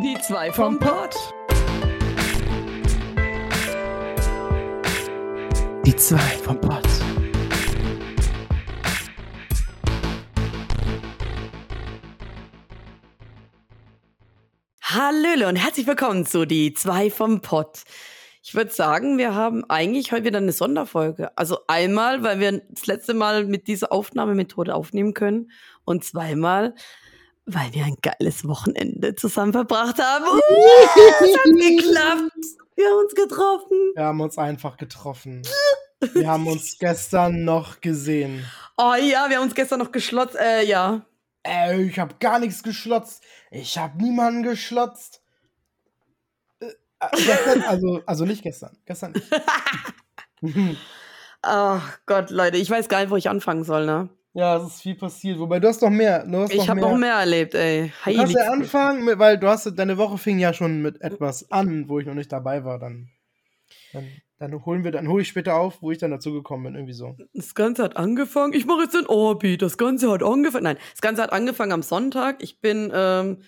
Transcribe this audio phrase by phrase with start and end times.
[0.00, 1.16] Die zwei vom Pott.
[5.84, 6.86] Die zwei vom Pott.
[14.82, 17.82] Hallöle und herzlich willkommen zu Die zwei vom Pott.
[18.44, 21.36] Ich würde sagen, wir haben eigentlich heute wieder eine Sonderfolge.
[21.36, 25.50] Also einmal, weil wir das letzte Mal mit dieser Aufnahmemethode aufnehmen können
[25.84, 26.76] und zweimal,
[27.48, 30.26] weil wir ein geiles Wochenende zusammen verbracht haben.
[30.26, 30.38] Uh,
[31.24, 32.58] es hat geklappt.
[32.76, 33.92] Wir haben uns getroffen.
[33.94, 35.42] Wir haben uns einfach getroffen.
[36.12, 38.44] Wir haben uns gestern noch gesehen.
[38.76, 40.36] Oh ja, wir haben uns gestern noch geschlotzt.
[40.36, 41.06] Äh, ja.
[41.42, 43.24] Ey, ich habe gar nichts geschlotzt.
[43.50, 45.22] Ich habe niemanden geschlotzt.
[46.60, 46.66] Äh,
[47.00, 48.76] äh, gestern, also, also nicht gestern.
[48.84, 49.26] Gestern nicht.
[51.42, 54.10] Ach Gott, Leute, ich weiß gar nicht, wo ich anfangen soll, ne?
[54.38, 55.36] Ja, es ist viel passiert.
[55.40, 56.24] Wobei, du hast noch mehr.
[56.30, 57.92] Hast Ich habe noch mehr erlebt, ey.
[58.04, 61.50] Du kannst ja anfangen, mit, weil du hast, deine Woche fing ja schon mit etwas
[61.50, 62.78] an, wo ich noch nicht dabei war.
[62.78, 63.08] Dann,
[63.92, 64.06] dann,
[64.38, 66.92] dann holen wir, dann hole ich später auf, wo ich dann dazu gekommen bin, irgendwie
[66.92, 67.16] so.
[67.34, 68.52] Das Ganze hat angefangen.
[68.52, 69.58] Ich mache jetzt den Orbi.
[69.58, 70.62] Das Ganze hat angefangen.
[70.62, 72.40] Nein, das Ganze hat angefangen am Sonntag.
[72.40, 73.42] Ich bin ähm,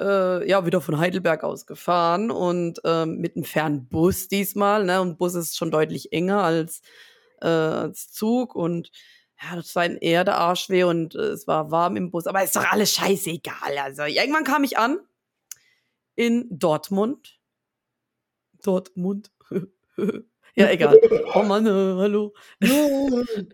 [0.00, 4.84] äh, ja wieder von Heidelberg aus gefahren und ähm, mit einem Fernbus diesmal.
[4.84, 5.00] Ne?
[5.00, 6.82] Und Bus ist schon deutlich enger als,
[7.40, 8.90] äh, als Zug und
[9.42, 12.26] ja, das war eher der Arsch weh und äh, es war warm im Bus.
[12.26, 13.78] Aber ist doch alles scheißegal.
[13.82, 14.98] Also irgendwann kam ich an
[16.14, 17.40] in Dortmund.
[18.62, 19.30] Dortmund.
[20.54, 20.98] ja, egal.
[21.34, 22.34] Oh Mann, äh, hallo.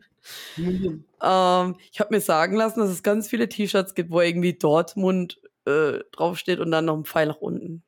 [1.23, 5.41] Ähm, ich habe mir sagen lassen, dass es ganz viele T-Shirts gibt, wo irgendwie Dortmund
[5.65, 7.83] äh, draufsteht und dann noch ein Pfeil nach unten.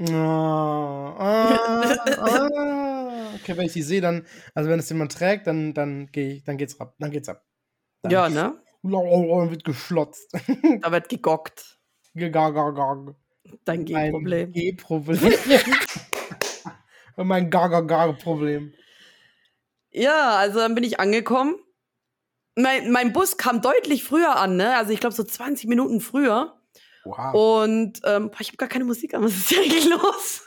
[0.00, 3.34] Ah, ah, ah.
[3.34, 4.24] Okay, wenn ich die sehe, dann,
[4.54, 6.94] also wenn es jemand trägt, dann, dann, geh ich, dann geht's ab.
[6.98, 7.44] Dann geht's ab.
[8.02, 8.62] Dann Ja, ne?
[8.82, 10.32] Dann wird geschlotzt.
[10.80, 11.78] Da wird gegockt.
[12.14, 13.14] Gagagag.
[13.64, 14.50] Dein G-Problem.
[14.50, 15.32] Mein G-Problem.
[17.16, 18.72] Mein Gagagag-Problem.
[19.90, 21.56] Ja, also dann bin ich angekommen.
[22.54, 24.76] Mein, mein Bus kam deutlich früher an, ne?
[24.76, 26.57] Also ich glaube so 20 Minuten früher.
[27.16, 27.62] Wow.
[27.64, 29.22] Und ähm, ich habe gar keine Musik an.
[29.24, 30.44] Was ist hier eigentlich los?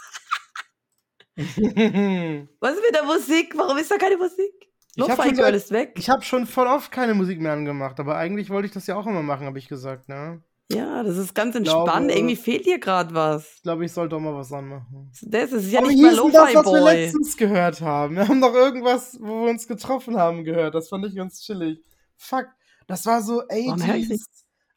[1.38, 3.54] Was ist mit der Musik?
[3.58, 4.52] Warum ist da keine Musik?
[4.98, 5.94] Lo-Fi Girl ist weg.
[5.98, 8.96] ich habe schon voll oft keine Musik mehr angemacht, aber eigentlich wollte ich das ja
[8.98, 10.44] auch immer machen, habe ich gesagt, ne?
[10.70, 12.12] Ja, das ist ganz glaube- entspannt.
[12.12, 13.56] Irgendwie fehlt hier gerade was.
[13.56, 15.12] Ich glaube, ich sollte auch mal was anmachen.
[15.22, 16.94] Das ist ja Aber nicht mal denn das, Lo-Fi was wir Boy.
[16.94, 18.16] letztens gehört haben?
[18.18, 20.76] Wir haben doch irgendwas, wo wir uns getroffen haben, gehört.
[20.76, 21.80] Das fand ich ganz chillig.
[22.18, 22.48] Fuck,
[22.88, 24.28] das war so Warum hör ich's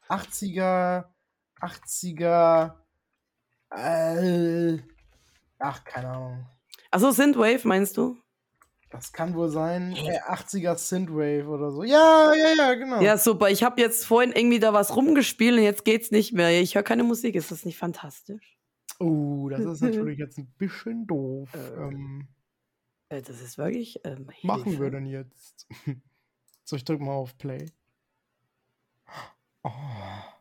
[0.09, 1.03] 80s, 80er,
[1.61, 2.75] 80er,
[3.71, 4.77] äh,
[5.59, 6.45] ach, keine Ahnung.
[6.91, 8.17] Achso, Synthwave meinst du?
[8.91, 9.93] Das kann wohl sein.
[9.95, 11.83] Äh, 80er Synthwave oder so.
[11.83, 13.01] Ja, ja, ja, genau.
[13.01, 13.49] Ja, super.
[13.49, 16.61] Ich habe jetzt vorhin irgendwie da was rumgespielt und jetzt geht's nicht mehr.
[16.61, 17.35] Ich höre keine Musik.
[17.35, 18.57] Ist das nicht fantastisch?
[18.99, 21.49] Oh, das ist natürlich jetzt ein bisschen doof.
[21.55, 22.27] Ähm,
[23.09, 23.99] Äh, Das ist wirklich.
[24.05, 25.67] Ähm, machen wir denn jetzt?
[26.63, 27.65] so, ich drück mal auf Play.
[29.63, 29.71] Oh,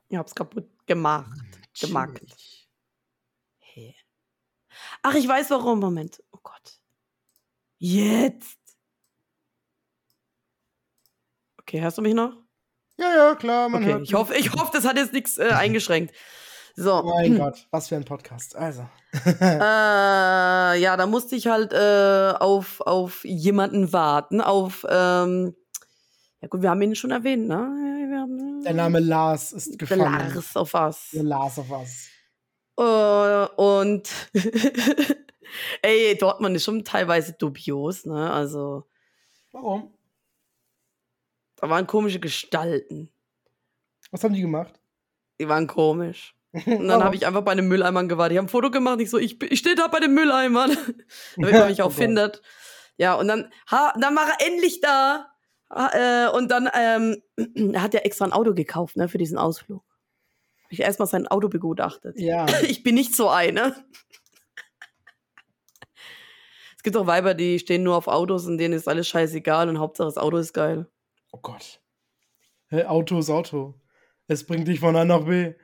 [0.09, 1.31] Ich hab's kaputt gemacht.
[1.81, 2.19] Gemacht.
[2.19, 2.69] chillig.
[3.59, 3.97] Hey.
[5.03, 5.81] Ach, ich weiß warum.
[5.81, 6.23] Moment.
[6.33, 6.79] Oh Gott.
[7.79, 8.59] Jetzt.
[11.61, 12.33] Okay, hörst du mich noch?
[12.99, 14.03] Ja, ja, klar, man Okay, hört.
[14.05, 16.15] ich hoffe, ich hoffe, das hat jetzt nichts äh, eingeschränkt.
[16.77, 17.03] So.
[17.03, 18.55] Mein Gott, was für ein Podcast.
[18.55, 18.89] Also.
[19.25, 25.57] Äh, ja, da musste ich halt äh, auf, auf jemanden warten, auf, ähm,
[26.45, 27.55] ja gut, wir haben ihn schon erwähnt, ne?
[27.57, 30.03] Haben, Der Name Lars ist der gefallen.
[30.35, 31.09] Lars auf was.
[31.13, 32.09] Der Lars auf was.
[32.77, 34.11] Äh, und
[35.83, 38.31] ey, Dortmund ist schon teilweise dubios, ne?
[38.31, 38.85] Also,
[39.53, 39.95] Warum?
[41.57, 43.11] da waren komische Gestalten.
[44.11, 44.79] Was haben die gemacht?
[45.41, 46.35] Die waren komisch.
[46.53, 48.35] Und dann habe ich einfach bei den Mülleimern gewartet.
[48.35, 49.01] Die haben ein Foto gemacht.
[49.01, 50.77] Ich so, ich, ich stehe da bei den Mülleimern.
[51.37, 51.95] Damit man mich Oh auch Gott.
[51.97, 52.43] findet.
[52.99, 55.31] Ja, und dann, ha, dann war er endlich da.
[55.75, 55.91] Ha,
[56.27, 57.23] äh, und dann, ähm,
[57.75, 59.83] er hat ja extra ein Auto gekauft, ne, für diesen Ausflug.
[60.65, 62.19] Hab ich erstmal sein Auto begutachtet.
[62.19, 62.47] Ja.
[62.63, 63.75] Ich bin nicht so eine.
[66.77, 69.79] Es gibt auch Weiber, die stehen nur auf Autos und denen ist alles scheißegal und
[69.79, 70.87] Hauptsache das Auto ist geil.
[71.33, 71.81] Oh Gott.
[72.69, 73.75] Hä, Auto ist Auto.
[74.29, 75.55] Es bringt dich von A nach B.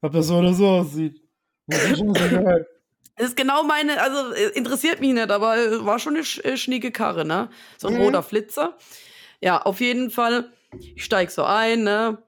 [0.00, 1.20] Ob das so oder so aussieht.
[1.66, 2.66] Das ist schon so geil.
[3.16, 6.92] Das ist genau meine, also äh, interessiert mich nicht, aber war schon eine äh, schnieke
[6.92, 7.50] Karre, ne?
[7.76, 8.02] So ein Mhm.
[8.02, 8.76] roter Flitzer.
[9.40, 10.52] Ja, auf jeden Fall.
[10.80, 12.22] Ich steig so ein, ne?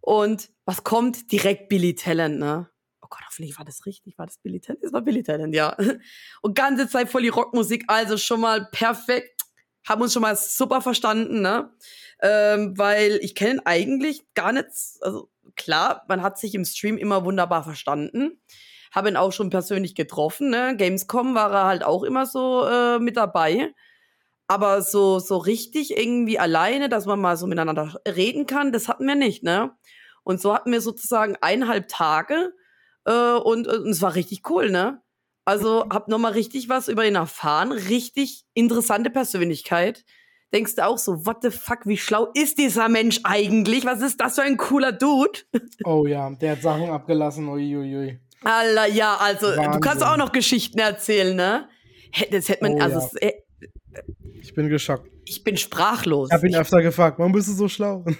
[0.00, 1.30] Und was kommt?
[1.30, 2.68] Direkt Billy Talent, ne?
[3.00, 4.18] Oh Gott, hoffentlich war das richtig.
[4.18, 4.84] War das Billy Talent?
[4.84, 5.76] Das war Billy Talent, ja.
[6.42, 9.42] Und ganze Zeit voll die Rockmusik, also schon mal perfekt.
[9.88, 11.72] haben uns schon mal super verstanden, ne?
[12.20, 14.66] Ähm, weil ich kenne ihn eigentlich gar nicht,
[15.00, 18.40] also klar, man hat sich im Stream immer wunderbar verstanden.
[18.92, 20.76] Habe ihn auch schon persönlich getroffen, ne?
[20.76, 23.72] Gamescom war er halt auch immer so äh, mit dabei.
[24.48, 29.06] Aber so, so richtig irgendwie alleine, dass man mal so miteinander reden kann, das hatten
[29.06, 29.72] wir nicht, ne?
[30.24, 32.52] Und so hatten wir sozusagen eineinhalb Tage
[33.04, 35.02] äh, und, und es war richtig cool, ne?
[35.44, 40.04] Also hab noch mal richtig was über ihn erfahren, richtig interessante Persönlichkeit.
[40.52, 43.84] Denkst du auch so, what the fuck, wie schlau ist dieser Mensch eigentlich?
[43.86, 45.40] Was ist das für ein cooler Dude?
[45.84, 47.96] Oh ja, der hat Sachen abgelassen, uiuiui.
[47.96, 48.20] Ui.
[48.44, 49.72] Alter, ja, also Wahnsinn.
[49.72, 51.68] du kannst auch noch Geschichten erzählen, ne?
[52.30, 53.30] Das hätte man, oh, also ja.
[54.40, 55.10] Ich bin geschockt.
[55.24, 56.28] Ich bin sprachlos.
[56.30, 58.04] Ich habe ihn öfter gefragt, warum bist du so schlau?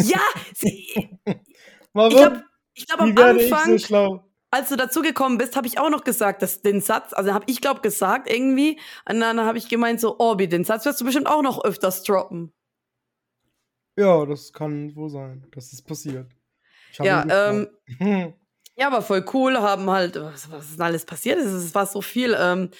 [0.00, 0.20] ja,
[0.54, 1.18] sie,
[1.92, 2.42] warum?
[2.74, 4.26] Ich glaube, glaub, am Anfang, so schlau?
[4.50, 7.60] als du dazugekommen bist, habe ich auch noch gesagt, dass den Satz, also habe ich
[7.60, 8.78] glaube gesagt irgendwie,
[9.08, 12.02] und dann habe ich gemeint so, Orbi, den Satz wirst du bestimmt auch noch öfters
[12.02, 12.52] droppen.
[13.98, 16.30] Ja, das kann wohl sein, dass es passiert.
[16.98, 17.68] Ja, ähm,
[18.76, 21.38] ja, war voll cool, haben halt, was, was ist denn alles passiert?
[21.38, 22.36] Es war so viel.
[22.38, 22.70] Ähm,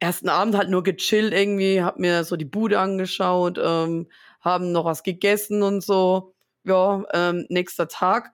[0.00, 4.08] ersten Abend halt nur gechillt irgendwie, hab mir so die Bude angeschaut, ähm,
[4.40, 6.34] haben noch was gegessen und so.
[6.64, 8.32] Ja, ähm, nächster Tag.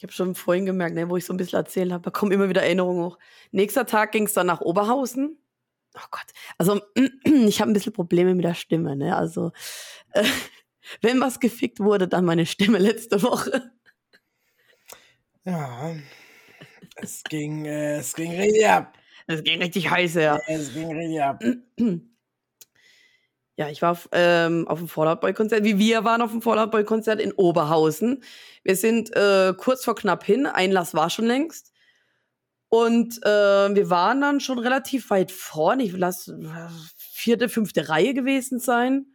[0.00, 2.32] Ich habe schon vorhin gemerkt, ne, wo ich so ein bisschen erzählt habe, da kommen
[2.32, 3.18] immer wieder Erinnerungen hoch.
[3.50, 5.38] Nächster Tag ging es dann nach Oberhausen.
[5.94, 6.26] Oh Gott,
[6.56, 6.80] also
[7.24, 9.16] ich habe ein bisschen Probleme mit der Stimme, ne?
[9.16, 9.52] Also
[10.12, 10.24] äh,
[11.02, 13.72] wenn was gefickt wurde, dann meine Stimme letzte Woche.
[15.44, 15.94] Ja,
[17.02, 18.96] es ging, äh, es ging richtig ab.
[19.26, 20.38] Es ging richtig heiß, ja.
[20.46, 21.42] Es ging richtig ab.
[23.56, 26.40] Ja, ich war auf, ähm, auf dem Fallout Boy Konzert, wie wir waren auf dem
[26.40, 28.22] Fallout Boy Konzert in Oberhausen.
[28.62, 31.70] Wir sind äh, kurz vor knapp hin, Einlass war schon längst.
[32.70, 33.28] Und äh,
[33.74, 36.32] wir waren dann schon relativ weit vorne, ich lass
[36.96, 39.12] vierte, fünfte Reihe gewesen sein.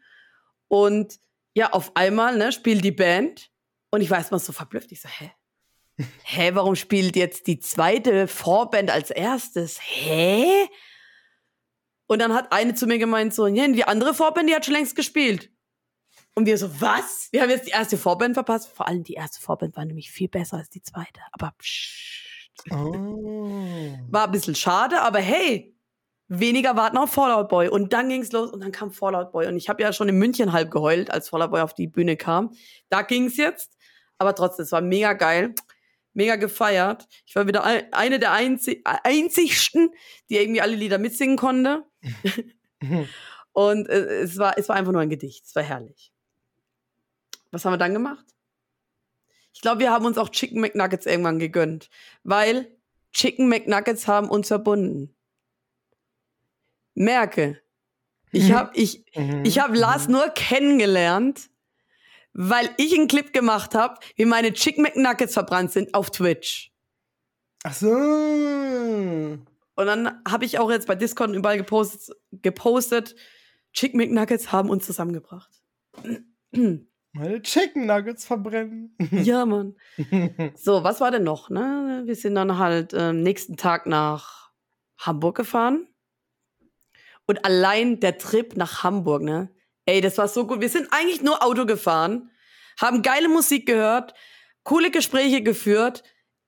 [0.67, 1.19] Und
[1.55, 3.49] ja, auf einmal ne, spielt die Band
[3.89, 4.91] und ich weiß mal so verblüfft.
[4.91, 5.31] Ich so, hä?
[6.23, 9.79] Hä, warum spielt jetzt die zweite Vorband als erstes?
[9.81, 10.67] Hä?
[12.07, 14.73] Und dann hat eine zu mir gemeint, so, ja, die andere Vorband, die hat schon
[14.73, 15.49] längst gespielt.
[16.35, 17.29] Und wir so, was?
[17.31, 18.67] Wir haben jetzt die erste Vorband verpasst.
[18.67, 21.21] Vor allem die erste Vorband war nämlich viel besser als die zweite.
[21.31, 22.71] Aber pssst.
[22.71, 23.97] Oh.
[24.09, 25.75] War ein bisschen schade, aber hey,
[26.27, 27.69] weniger warten auf Fallout Boy.
[27.69, 29.47] Und dann ging's los und dann kam Fallout Boy.
[29.47, 32.17] Und ich habe ja schon in München halb geheult, als Fallout Boy auf die Bühne
[32.17, 32.51] kam.
[32.89, 33.77] Da ging's jetzt.
[34.17, 35.55] Aber trotzdem, es war mega geil
[36.15, 37.07] mega gefeiert.
[37.25, 39.91] Ich war wieder eine der einzig, einzigsten,
[40.29, 41.83] die irgendwie alle Lieder mitsingen konnte.
[43.53, 45.45] und äh, es, war, es war einfach nur ein Gedicht.
[45.45, 46.11] Es war herrlich.
[47.51, 48.25] Was haben wir dann gemacht?
[49.53, 51.89] Ich glaube, wir haben uns auch Chicken McNuggets irgendwann gegönnt,
[52.23, 52.75] weil
[53.13, 55.15] Chicken McNuggets haben uns verbunden.
[56.93, 57.61] Merke,
[58.31, 59.43] ich habe ich, mhm.
[59.45, 60.13] ich hab Lars mhm.
[60.13, 61.49] nur kennengelernt,
[62.37, 66.73] weil ich einen Clip gemacht habe, wie meine Chicken McNuggets verbrannt sind auf Twitch.
[67.63, 67.87] Ach so.
[67.87, 73.15] Und dann habe ich auch jetzt bei Discord überall gepostet, gepostet
[73.71, 75.49] Chicken McNuggets haben uns zusammengebracht.
[76.51, 78.95] Meine Chicken Nuggets verbrennen.
[79.11, 79.75] ja, Mann.
[80.55, 81.49] So, was war denn noch?
[81.49, 82.03] Ne?
[82.05, 84.51] Wir sind dann halt äh, nächsten Tag nach
[84.97, 85.87] Hamburg gefahren.
[87.25, 89.49] Und allein der Trip nach Hamburg, ne?
[89.85, 90.61] Ey, das war so gut.
[90.61, 92.31] Wir sind eigentlich nur Auto gefahren,
[92.79, 94.13] haben geile Musik gehört,
[94.63, 96.03] coole Gespräche geführt.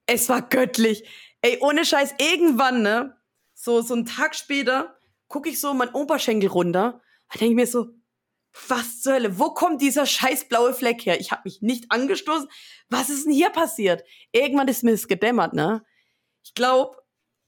[0.07, 1.07] Es war göttlich.
[1.41, 3.15] Ey, ohne Scheiß, irgendwann, ne?
[3.53, 7.01] So, so einen Tag später gucke ich so mein Oberschenkel runter.
[7.29, 7.87] Da denke ich mir so,
[8.67, 9.37] was zur Hölle?
[9.37, 11.19] Wo kommt dieser scheiß blaue Fleck her?
[11.19, 12.49] Ich habe mich nicht angestoßen.
[12.89, 14.03] Was ist denn hier passiert?
[14.31, 15.85] Irgendwann ist mir es gedämmert, ne?
[16.43, 16.97] Ich glaube,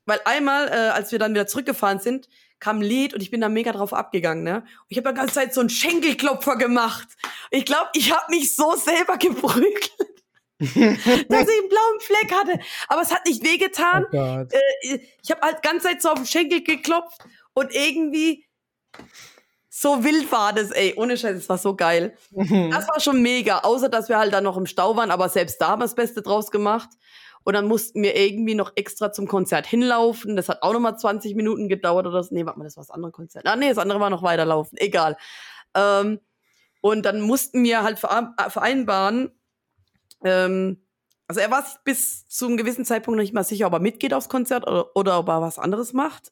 [0.05, 2.27] weil einmal, äh, als wir dann wieder zurückgefahren sind,
[2.59, 4.57] kam ein Lied und ich bin da mega drauf abgegangen, ne?
[4.57, 7.07] Und ich habe die ganze Zeit so einen Schenkelklopfer gemacht.
[7.51, 9.91] Ich glaube, ich habe mich so selber geprügelt.
[10.59, 12.59] dass ich einen blauen Fleck hatte.
[12.89, 14.05] Aber es hat nicht wehgetan.
[14.11, 17.23] Oh äh, ich habe halt ganze Zeit so auf den Schenkel geklopft
[17.53, 18.45] und irgendwie
[19.69, 20.93] so wild war das, ey.
[20.97, 22.17] Ohne Scheiß, es war so geil.
[22.71, 23.59] Das war schon mega.
[23.59, 25.95] Außer, dass wir halt dann noch im Stau waren, aber selbst da haben wir das
[25.95, 26.89] Beste draus gemacht.
[27.43, 30.35] Und dann mussten wir irgendwie noch extra zum Konzert hinlaufen.
[30.35, 32.33] Das hat auch noch mal 20 Minuten gedauert oder so.
[32.33, 33.47] Nee, warte mal, das war das andere Konzert.
[33.47, 34.77] Ah, nee, das andere war noch weiterlaufen.
[34.77, 35.17] Egal.
[35.75, 36.19] Ähm,
[36.81, 39.31] und dann mussten wir halt äh, vereinbaren,
[40.23, 40.85] ähm,
[41.27, 44.13] also er war bis zu einem gewissen Zeitpunkt noch nicht mal sicher, ob er mitgeht
[44.15, 46.31] aufs Konzert oder, oder ob er was anderes macht.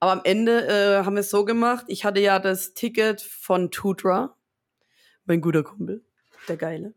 [0.00, 1.84] Aber am Ende äh, haben wir es so gemacht.
[1.88, 4.36] Ich hatte ja das Ticket von Tudra,
[5.26, 6.04] mein guter Kumpel,
[6.48, 6.94] der Geile.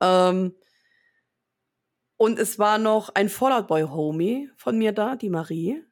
[0.00, 0.54] Ähm,
[2.24, 5.84] und es war noch ein Fallout Boy Homie von mir da, die Marie.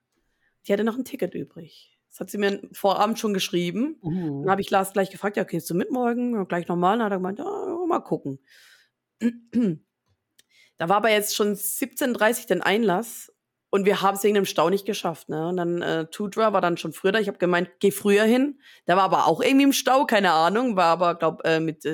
[0.67, 1.99] die hatte noch ein Ticket übrig.
[2.09, 3.99] Das hat sie mir vorabend schon geschrieben.
[4.03, 4.43] Uh.
[4.43, 6.35] Dann habe ich Lars gleich gefragt, ja, gehst du mit morgen?
[6.35, 6.97] Und gleich nochmal.
[6.97, 8.39] Dann hat er gemeint, ja, mal gucken.
[10.79, 13.33] Da war aber jetzt schon 17.30 Uhr den Einlass
[13.71, 15.29] und wir haben es wegen dem Stau nicht geschafft.
[15.29, 15.47] Ne?
[15.47, 17.21] Und dann äh, Tudra war dann schon früher da.
[17.21, 18.59] Ich habe gemeint, geh früher hin.
[18.89, 20.75] Der war aber auch irgendwie im Stau, keine Ahnung.
[20.75, 21.85] War aber, glaube äh, mit,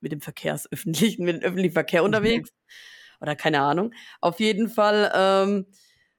[0.00, 2.04] mit dem Verkehrsöffentlichen, mit dem öffentlichen Verkehr
[2.42, 2.74] Mhm.
[3.24, 3.94] Oder keine Ahnung.
[4.20, 5.66] Auf jeden Fall ähm,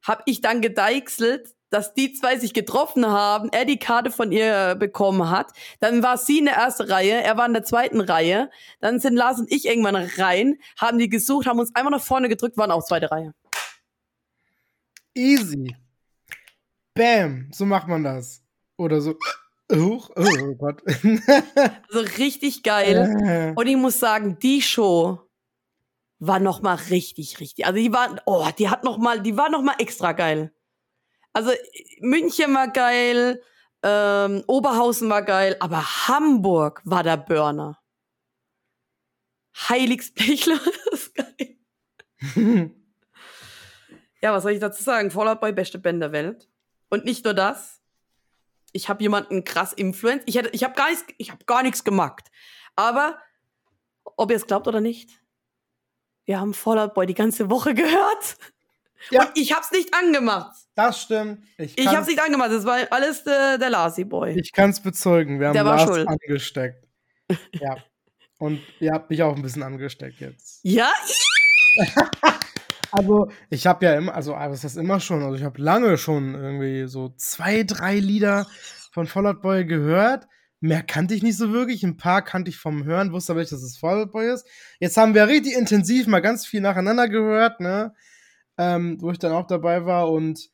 [0.01, 4.73] habe ich dann gedeichselt, dass die zwei sich getroffen haben, er die Karte von ihr
[4.73, 5.51] bekommen hat.
[5.81, 8.49] Dann war sie in der ersten Reihe, er war in der zweiten Reihe.
[8.79, 12.27] Dann sind Lars und ich irgendwann rein, haben die gesucht, haben uns einmal nach vorne
[12.27, 13.33] gedrückt, waren auch zweite Reihe.
[15.13, 15.75] Easy.
[16.95, 17.51] Bam.
[17.53, 18.41] So macht man das.
[18.77, 19.13] Oder so.
[19.71, 20.09] Huch.
[20.15, 20.81] Oh, oh Gott.
[21.91, 23.15] Also richtig geil.
[23.23, 23.53] Äh.
[23.55, 25.24] Und ich muss sagen, die Show
[26.19, 27.65] war noch mal richtig, richtig.
[27.65, 30.53] Also die war, oh, die hat noch mal, die war noch mal extra geil.
[31.33, 31.51] Also
[31.99, 33.41] München war geil,
[33.83, 37.79] ähm, Oberhausen war geil, aber Hamburg war der Burner.
[39.69, 40.59] Heiligsbechler
[40.91, 42.71] ist geil.
[44.21, 45.11] Ja, was soll ich dazu sagen?
[45.11, 46.49] Fallout Boy, beste Band der Welt.
[46.89, 47.79] Und nicht nur das.
[48.71, 50.23] Ich habe jemanden krass influenced.
[50.27, 52.31] Ich, hätte- ich habe gar nichts, ich habe gar nichts gemacht.
[52.75, 53.19] Aber
[54.17, 55.21] ob ihr es glaubt oder nicht,
[56.25, 58.37] wir haben Fallout Boy die ganze Woche gehört.
[59.11, 59.23] Ja.
[59.25, 60.55] Und ich hab's nicht angemacht.
[60.75, 61.43] Das stimmt.
[61.57, 62.51] Ich, Ich kann's- hab's nicht angemacht.
[62.51, 64.37] Das war alles äh, der Lasy Boy.
[64.39, 65.39] Ich kann es bezeugen.
[65.39, 66.07] Wir haben Der war Lars schuld.
[66.07, 66.83] angesteckt.
[67.53, 67.77] Ja.
[68.37, 70.59] Und ihr habt mich auch ein bisschen angesteckt jetzt.
[70.63, 70.91] ja?
[72.91, 75.21] Also, ich habe ja immer, also, was heißt immer schon?
[75.21, 78.47] Also, ich habe lange schon irgendwie so zwei, drei Lieder
[78.93, 80.27] von Fallout Boy gehört.
[80.61, 81.83] Mehr kannte ich nicht so wirklich.
[81.83, 84.47] Ein paar kannte ich vom Hören, wusste aber nicht, dass es Fallout Boy ist.
[84.79, 87.93] Jetzt haben wir richtig intensiv mal ganz viel nacheinander gehört, ne?
[88.57, 90.11] Ähm, wo ich dann auch dabei war.
[90.11, 90.49] Und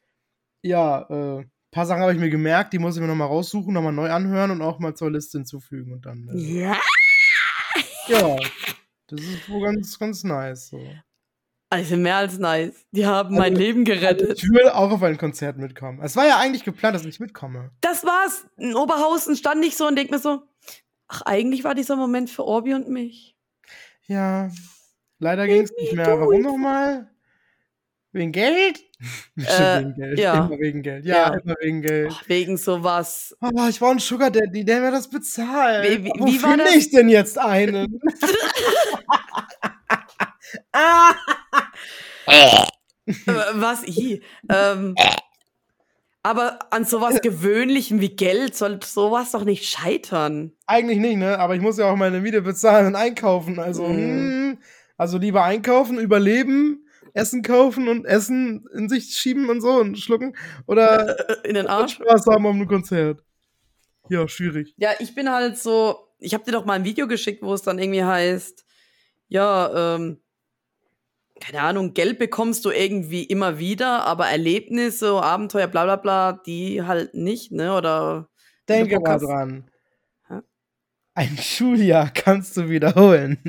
[0.64, 1.02] ja,
[1.40, 4.10] äh, paar Sachen habe ich mir gemerkt, die muss ich mir nochmal raussuchen, nochmal neu
[4.10, 5.94] anhören und auch mal zur Liste hinzufügen.
[5.94, 6.78] Und dann, äh, Ja.
[8.08, 8.36] ja,
[9.08, 10.70] das ist wohl ganz, ganz nice.
[10.70, 10.80] So.
[11.74, 12.86] Also mehr als nice.
[12.92, 14.44] Die haben Also- mein Leben Also gerettet.
[14.44, 16.02] ich will auch auf ein Konzert mitkommen.
[16.04, 17.72] Es war ja eigentlich geplant, dass ich mitkomme.
[17.80, 18.46] Das war's.
[18.58, 20.42] In Oberhausen stand ich so und denk mir so,
[21.08, 23.38] ach, eigentlich war dieser Moment für Orbi und mich.
[24.06, 24.50] Ja,
[25.20, 26.20] leider ging es nicht mehr.
[26.20, 27.10] Warum nochmal?
[28.12, 28.82] Wegen Geld?
[29.38, 30.20] Äh, wegen Geld.
[30.20, 30.46] ja.
[30.46, 31.06] Immer wegen Geld.
[31.06, 31.40] Ja, Ja.
[31.40, 32.12] immer wegen Geld.
[32.14, 33.36] Ach, wegen sowas.
[33.42, 35.90] Oh, ich brauche einen Sugar Daddy, der mir das bezahlt.
[35.90, 38.00] Wie- wie- wie war finde ich denn jetzt einen?
[40.74, 41.14] ah!
[42.32, 42.64] Äh,
[43.56, 43.84] Was?
[43.88, 44.22] I.
[44.50, 44.96] Ähm,
[46.24, 50.54] aber an sowas Gewöhnlichem wie Geld soll sowas doch nicht scheitern.
[50.68, 51.40] Eigentlich nicht, ne?
[51.40, 53.60] Aber ich muss ja auch meine Miete bezahlen und einkaufen.
[53.60, 53.98] Also, Mhm.
[54.54, 54.58] hm,
[54.98, 60.36] also lieber einkaufen, überleben, Essen kaufen und Essen in sich schieben und so und schlucken.
[60.68, 61.96] Oder Äh, In den Arsch.
[61.96, 63.22] Spaß haben am Konzert.
[64.10, 64.74] Ja, schwierig.
[64.78, 67.62] Ja, ich bin halt so, ich habe dir doch mal ein Video geschickt, wo es
[67.64, 68.64] dann irgendwie heißt,
[69.28, 70.22] ja, ähm,
[71.42, 76.84] keine Ahnung, Geld bekommst du irgendwie immer wieder, aber Erlebnisse, Abenteuer, bla bla bla, die
[76.84, 77.76] halt nicht, ne?
[77.76, 78.30] Oder
[78.70, 79.70] Denke mal dran.
[80.28, 80.40] Hä?
[81.16, 83.40] Ein Schuljahr kannst du wiederholen.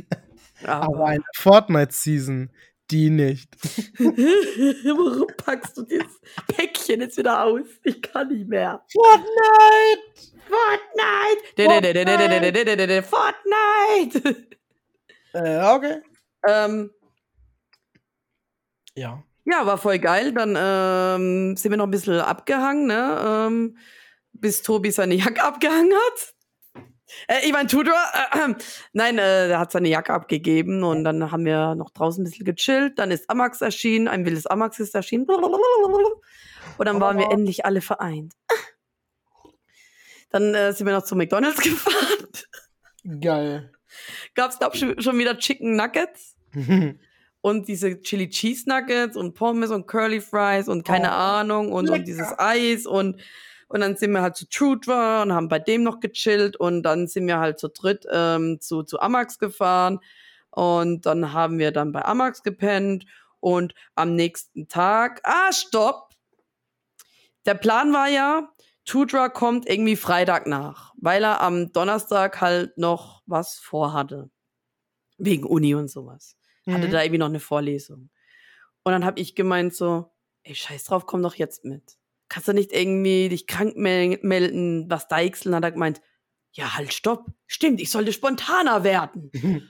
[0.64, 2.50] Aber aber eine Fortnite-Season,
[2.90, 3.54] die nicht.
[3.98, 7.66] warum packst du dieses Päckchen jetzt wieder aus?
[7.84, 8.82] Ich kann nicht mehr.
[8.92, 10.02] Fortnite!
[10.48, 11.42] Fortnite!
[13.02, 14.46] Fortnite!
[15.34, 16.02] Äh, okay.
[16.46, 16.90] ähm,
[18.96, 19.22] Ja.
[19.44, 20.32] Ja, war voll geil.
[20.32, 23.20] Dann ähm, sind wir noch ein bisschen abgehangen, ne?
[23.24, 23.76] Ähm,
[24.32, 26.34] bis Tobi seine Jacke abgehangen hat.
[27.28, 27.94] Äh, ich mein Tudor,
[28.32, 28.54] äh, äh,
[28.92, 32.46] nein, äh, der hat seine Jacke abgegeben und dann haben wir noch draußen ein bisschen
[32.46, 32.98] gechillt.
[32.98, 35.26] Dann ist Amax erschienen, ein wildes Amax ist erschienen.
[35.26, 38.34] Und dann waren wir endlich alle vereint.
[40.30, 43.20] Dann äh, sind wir noch zu McDonalds gefahren.
[43.20, 43.72] Geil.
[44.34, 46.36] Gab's da schon schon wieder Chicken Nuggets
[47.42, 51.90] und diese Chili Cheese Nuggets und Pommes und Curly Fries und keine Oh, Ahnung und,
[51.90, 53.20] und dieses Eis und
[53.68, 57.06] und dann sind wir halt zu Trudra und haben bei dem noch gechillt und dann
[57.06, 59.98] sind wir halt zu dritt ähm, zu zu Amax gefahren
[60.50, 63.04] und dann haben wir dann bei Amax gepennt
[63.40, 66.10] und am nächsten Tag ah stopp
[67.44, 68.48] der Plan war ja
[68.84, 74.28] Tudra kommt irgendwie Freitag nach, weil er am Donnerstag halt noch was vorhatte.
[75.18, 76.36] Wegen Uni und sowas.
[76.68, 76.90] Hatte Mhm.
[76.92, 78.10] da irgendwie noch eine Vorlesung.
[78.84, 80.10] Und dann habe ich gemeint so,
[80.44, 81.82] ey, scheiß drauf, komm doch jetzt mit.
[82.28, 85.54] Kannst du nicht irgendwie dich krank mel melden, was deichseln?
[85.54, 86.00] Hat er gemeint,
[86.52, 87.26] ja, halt, stopp.
[87.46, 89.30] Stimmt, ich sollte spontaner werden.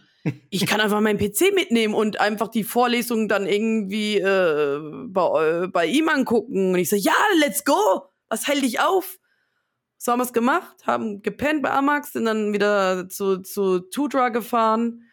[0.50, 5.68] ich kann einfach meinen PC mitnehmen und einfach die Vorlesung dann irgendwie äh, bei, äh,
[5.68, 6.72] bei ihm angucken.
[6.72, 8.02] Und ich so, ja, let's go.
[8.28, 9.18] Was hält dich auf?
[9.99, 14.30] So haben wir es gemacht, haben gepennt bei Amax, sind dann wieder zu, zu Tudra
[14.30, 15.04] gefahren,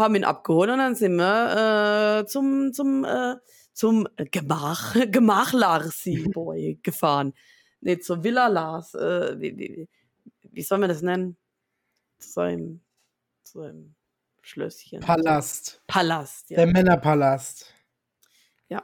[0.00, 3.36] haben ihn abgeholt und dann sind wir äh, zum, zum, äh,
[3.72, 7.34] zum Gemach, Gemach Larsi Boy gefahren.
[7.80, 8.94] Nee, zur Villa Lars.
[8.94, 9.88] Äh, wie, wie,
[10.42, 11.36] wie soll man das nennen?
[12.18, 12.80] Zu seinem,
[13.42, 13.94] zu seinem
[14.42, 15.00] Schlösschen.
[15.00, 15.82] Palast.
[15.86, 16.56] Palast, ja.
[16.56, 17.72] Der Männerpalast.
[18.68, 18.82] Ja.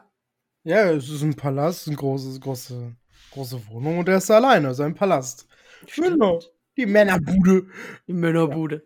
[0.65, 2.97] Ja, es ist ein Palast, eine große, große,
[3.33, 5.47] große Wohnung und er ist alleine, sein Palast.
[5.95, 6.41] Genau.
[6.77, 7.67] Die Männerbude.
[8.07, 8.85] Die Männerbude.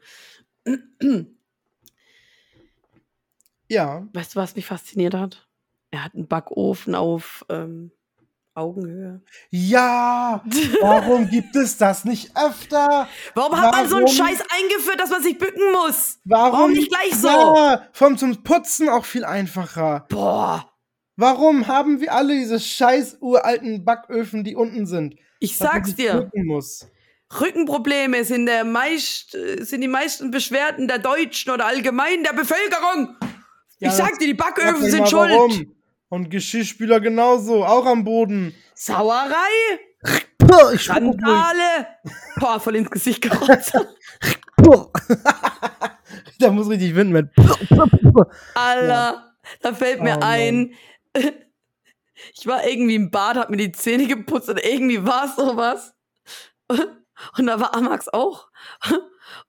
[0.67, 0.75] Ja.
[4.12, 5.49] Weißt du, was mich fasziniert hat?
[5.91, 7.93] Er hat einen Backofen auf ähm,
[8.55, 9.23] Augenhöhe.
[9.50, 10.43] Ja,
[10.81, 13.09] warum gibt es das nicht öfter?
[13.35, 16.19] Warum hat man so einen Scheiß eingeführt, dass man sich bücken muss?
[16.25, 17.29] Warum, Warum nicht gleich so?
[17.29, 20.07] Ja, vom zum Putzen auch viel einfacher.
[20.09, 20.71] Boah.
[21.17, 25.17] Warum haben wir alle diese scheiß uralten Backöfen, die unten sind?
[25.39, 26.31] Ich sag's dir.
[27.41, 33.17] Rückenprobleme sind, der meist, sind die meisten Beschwerden der Deutschen oder allgemein der Bevölkerung.
[33.81, 35.31] Ja, ich sag das- dir, die Backöfen sind schuld.
[35.31, 35.75] warum.
[36.09, 38.55] Und Geschirrspüler genauso, auch am Boden.
[38.75, 39.27] Sauerei,
[40.75, 40.91] ich.
[40.91, 41.87] Randale.
[42.37, 43.73] Boah, voll ins Gesicht gerotzt.
[46.39, 47.31] Da muss richtig Wind mit.
[48.55, 50.75] Alter, da fällt mir Oh, ein,
[52.35, 55.95] ich war irgendwie im Bad, hab mir die Zähne geputzt und irgendwie war es sowas.
[57.37, 58.49] Und da war Amax auch.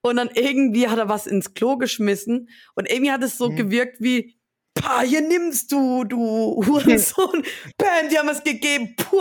[0.00, 3.56] Und dann irgendwie hat er was ins Klo geschmissen und irgendwie hat es so Mhm.
[3.56, 4.36] gewirkt wie,
[4.74, 7.42] Pah, hier nimmst du, du Hurensohn.
[7.76, 8.96] Bam, die haben es gegeben.
[8.96, 9.20] Puh.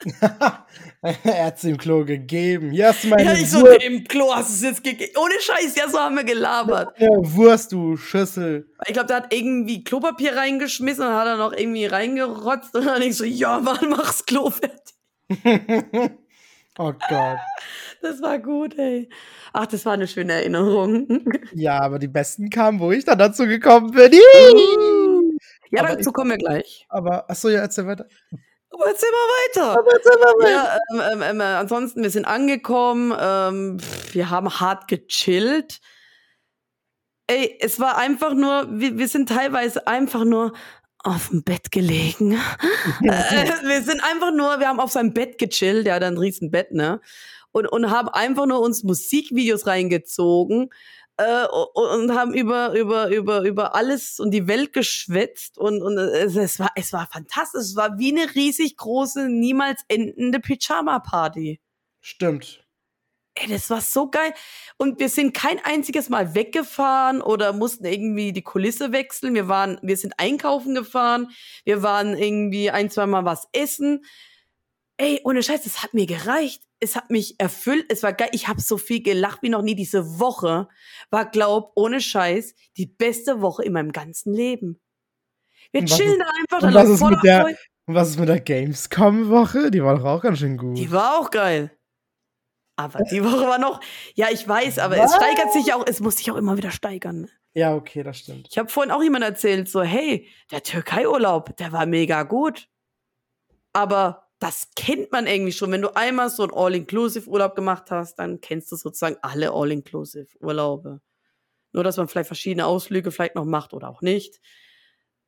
[1.02, 2.70] er hat's im Klo gegeben.
[2.70, 5.12] Hier hast du meine Ja, ich so, Wurst, im Klo hast du es jetzt gegeben.
[5.18, 6.96] Ohne Scheiß, ja, so haben wir gelabert.
[7.00, 8.70] Wurst, du Schüssel.
[8.86, 13.02] Ich glaube, der hat irgendwie Klopapier reingeschmissen und hat dann noch irgendwie reingerotzt und dann
[13.02, 14.94] ich so, ja, Mann, mach's Klo fertig.
[16.78, 17.38] oh Gott.
[18.00, 19.08] Das war gut, ey.
[19.52, 21.08] Ach, das war eine schöne Erinnerung.
[21.52, 24.12] Ja, aber die besten kamen, wo ich dann dazu gekommen bin.
[25.70, 26.86] ja, Aber dazu ich- kommen wir gleich.
[26.88, 28.06] Aber, achso, ja, erzähl weiter.
[28.70, 29.16] Aber erzähl mal
[29.64, 29.78] weiter.
[29.80, 30.50] Aber erzähl mal weiter.
[30.50, 33.78] Ja, ähm, ähm, ähm, äh, ansonsten, wir sind angekommen, ähm,
[34.12, 35.80] wir haben hart gechillt.
[37.26, 40.52] Ey, es war einfach nur, wir, wir sind teilweise einfach nur
[41.04, 42.32] auf dem Bett gelegen.
[43.02, 43.08] äh,
[43.66, 46.72] wir sind einfach nur, wir haben auf seinem Bett gechillt, der hat ein riesen Bett,
[46.72, 47.00] ne?
[47.58, 50.70] Und, und haben einfach nur uns Musikvideos reingezogen
[51.16, 55.98] äh, und, und haben über, über, über, über alles und die Welt geschwätzt und, und
[55.98, 57.60] es, es, war, es war fantastisch.
[57.60, 61.60] Es war wie eine riesig große, niemals endende Pyjama-Party.
[62.00, 62.64] Stimmt.
[63.34, 64.32] Ey, das war so geil.
[64.78, 69.34] Und wir sind kein einziges Mal weggefahren oder mussten irgendwie die Kulisse wechseln.
[69.34, 71.28] Wir waren, wir sind einkaufen gefahren.
[71.64, 74.04] Wir waren irgendwie ein, zwei Mal was essen.
[74.98, 76.62] Ey, ohne Scheiß, es hat mir gereicht.
[76.80, 77.86] Es hat mich erfüllt.
[77.88, 78.28] Es war geil.
[78.32, 79.74] Ich habe so viel gelacht wie noch nie.
[79.74, 80.68] Diese Woche
[81.10, 84.80] war, glaub, ohne Scheiß, die beste Woche in meinem ganzen Leben.
[85.72, 86.66] Wir chillen da einfach.
[86.68, 87.58] und was ist mit der- Freude.
[87.86, 89.70] Und was ist mit der Gamescom-Woche?
[89.70, 90.76] Die war doch auch ganz schön gut.
[90.76, 91.74] Die war auch geil.
[92.76, 93.80] Aber die Woche war noch,
[94.14, 95.10] ja, ich weiß, aber Was?
[95.10, 97.28] es steigert sich auch, es muss sich auch immer wieder steigern.
[97.54, 98.46] ja, okay, das stimmt.
[98.50, 102.68] Ich habe vorhin auch jemand erzählt, so, hey, der Türkei-Urlaub, der war mega gut.
[103.72, 105.72] Aber das kennt man irgendwie schon.
[105.72, 111.00] Wenn du einmal so einen All-Inclusive-Urlaub gemacht hast, dann kennst du sozusagen alle All-Inclusive-Urlaube.
[111.72, 114.40] Nur, dass man vielleicht verschiedene Ausflüge vielleicht noch macht oder auch nicht.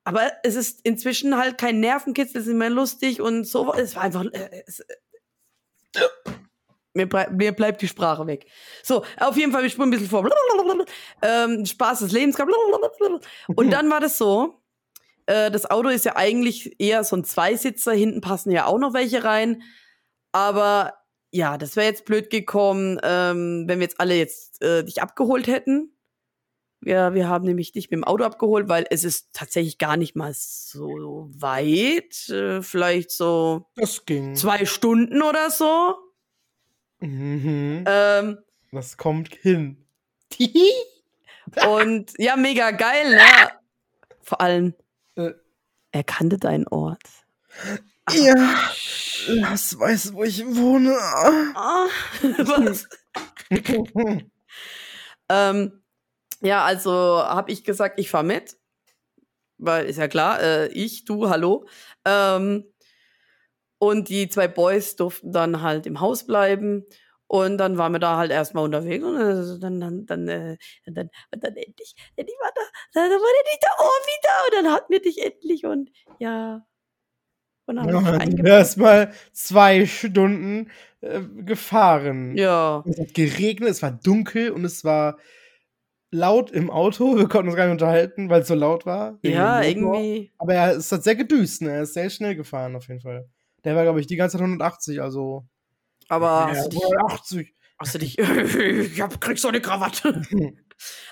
[0.04, 3.74] Aber es ist inzwischen halt kein Nervenkitzel, es ist nicht mehr lustig und so.
[3.74, 4.24] Es war einfach.
[4.24, 4.82] Äh, es,
[6.94, 8.46] mir, brei- mir bleibt die Sprache weg.
[8.82, 10.28] So, auf jeden Fall, wir spulen ein bisschen vor.
[11.20, 12.38] Ähm, Spaß des Lebens.
[13.48, 14.59] Und dann war das so,
[15.30, 18.92] äh, das Auto ist ja eigentlich eher so ein Zweisitzer, hinten passen ja auch noch
[18.94, 19.62] welche rein.
[20.32, 20.94] Aber
[21.30, 25.46] ja, das wäre jetzt blöd gekommen, ähm, wenn wir jetzt alle jetzt äh, dich abgeholt
[25.46, 25.96] hätten.
[26.82, 30.16] Ja, wir haben nämlich dich mit dem Auto abgeholt, weil es ist tatsächlich gar nicht
[30.16, 32.28] mal so weit.
[32.30, 34.34] Äh, vielleicht so Das ging.
[34.34, 35.94] zwei Stunden oder so.
[37.00, 37.84] Mhm.
[37.86, 38.38] Ähm,
[38.72, 39.86] Das kommt hin.
[41.68, 43.50] und ja, mega geil, ne?
[44.22, 44.74] Vor allem,
[45.28, 45.34] Äh.
[45.92, 47.02] er kannte deinen Ort.
[48.12, 48.34] ja,
[49.26, 50.96] Lass weiß, wo ich wohne.
[51.54, 51.86] Ah,
[52.22, 52.88] was?
[55.28, 55.82] ähm,
[56.40, 58.56] ja, also habe ich gesagt, ich fahr mit.
[59.58, 61.66] Weil ist ja klar, äh, ich, du, hallo.
[62.06, 62.64] Ähm,
[63.78, 66.86] und die zwei Boys durften dann halt im Haus bleiben.
[67.30, 71.10] Und dann waren wir da halt erstmal unterwegs und äh, dann, dann, dann, äh, dann,
[71.32, 72.60] und dann endlich, endlich war da,
[72.92, 76.66] dann war endlich der Ohr wieder und dann hatten wir dich endlich und ja.
[77.66, 82.36] Und dann Ja, hab ich dann sind wir erstmal zwei Stunden äh, gefahren.
[82.36, 82.82] Ja.
[82.84, 85.16] Es hat geregnet, es war dunkel und es war
[86.10, 87.16] laut im Auto.
[87.16, 89.20] Wir konnten uns gar nicht unterhalten, weil es so laut war.
[89.22, 90.32] Ja, irgendwie.
[90.36, 91.70] Aber er ist hat sehr gedüst, ne?
[91.70, 93.28] Er ist sehr schnell gefahren, auf jeden Fall.
[93.62, 95.46] Der war, glaube ich, die ganze Zeit 180, also.
[96.10, 97.54] Aber ja, hast du dich, 180.
[97.78, 100.20] hast du dich, ich hab, krieg so eine Krawatte.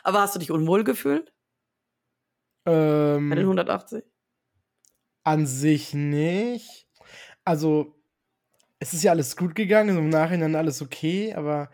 [0.03, 1.33] Aber hast du dich unwohl gefühlt
[2.65, 4.03] bei den ähm, 180?
[5.25, 6.87] an sich nicht.
[7.45, 7.95] Also,
[8.79, 11.71] es ist ja alles gut gegangen, im Nachhinein alles okay, aber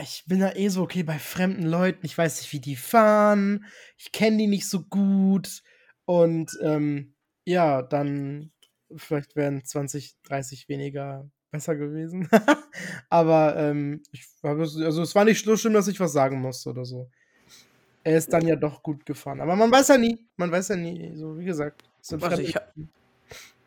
[0.00, 2.06] ich bin da eh so okay bei fremden Leuten.
[2.06, 3.64] Ich weiß nicht, wie die fahren.
[3.96, 5.62] Ich kenne die nicht so gut.
[6.04, 8.52] Und ähm, ja, dann
[8.96, 12.28] vielleicht wären 20, 30 weniger besser gewesen.
[13.08, 16.40] aber ähm, ich habe es, also es war nicht so schlimm, dass ich was sagen
[16.40, 17.08] musste oder so.
[18.02, 19.40] Er ist dann ja doch gut gefahren.
[19.40, 20.26] Aber man weiß ja nie.
[20.36, 21.16] Man weiß ja nie.
[21.16, 21.84] So, wie gesagt.
[22.10, 22.72] Also ich ha-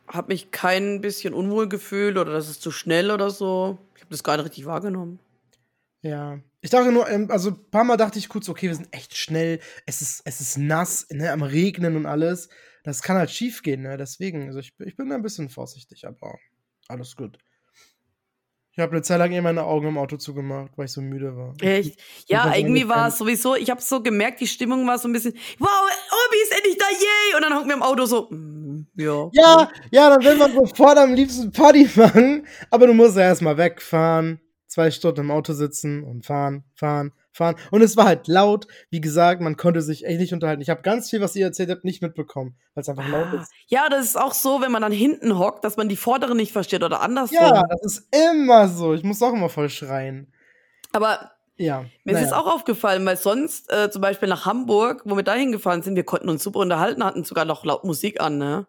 [0.07, 3.77] habe mich kein bisschen unwohl gefühlt oder das ist zu schnell oder so.
[3.95, 5.19] Ich habe das gar nicht richtig wahrgenommen.
[6.01, 6.39] Ja.
[6.59, 9.15] Ich dachte nur, ähm, also ein paar Mal dachte ich kurz, okay, wir sind echt
[9.15, 9.59] schnell.
[9.85, 12.49] Es ist, es ist nass, ne, am Regnen und alles.
[12.83, 13.95] Das kann halt schief gehen, ne?
[13.97, 16.37] Deswegen, also ich, ich bin da ein bisschen vorsichtig, aber
[16.89, 17.37] alles gut.
[18.77, 21.35] Ich habe eine Zeit lang eh meine Augen im Auto zugemacht, weil ich so müde
[21.35, 21.55] war.
[21.61, 21.99] Echt?
[22.27, 25.33] Ja, irgendwie war es sowieso, ich habe so gemerkt, die Stimmung war so ein bisschen,
[25.57, 27.35] wow, Obi ist endlich da, yay!
[27.35, 29.29] Und dann hocken wir im Auto so, mm, ja.
[29.33, 33.57] Ja, ja, dann will man sofort am liebsten Party machen, aber du musst ja erstmal
[33.57, 37.55] wegfahren, zwei Stunden im Auto sitzen und fahren, fahren, fahren.
[37.71, 38.67] Und es war halt laut.
[38.89, 40.61] Wie gesagt, man konnte sich echt nicht unterhalten.
[40.61, 43.41] Ich habe ganz viel, was ihr erzählt habt, nicht mitbekommen, weil es einfach laut Ah,
[43.41, 43.51] ist.
[43.67, 46.51] Ja, das ist auch so, wenn man dann hinten hockt, dass man die vordere nicht
[46.51, 47.37] versteht oder andersrum.
[47.37, 48.93] Ja, das ist immer so.
[48.93, 50.33] Ich muss auch immer voll schreien.
[50.91, 51.85] Aber Ja.
[52.03, 52.27] mir ist naja.
[52.27, 55.95] es auch aufgefallen, weil sonst, äh, zum Beispiel nach Hamburg, wo wir da hingefahren sind,
[55.95, 58.67] wir konnten uns super unterhalten, hatten sogar noch laut Musik an, ne?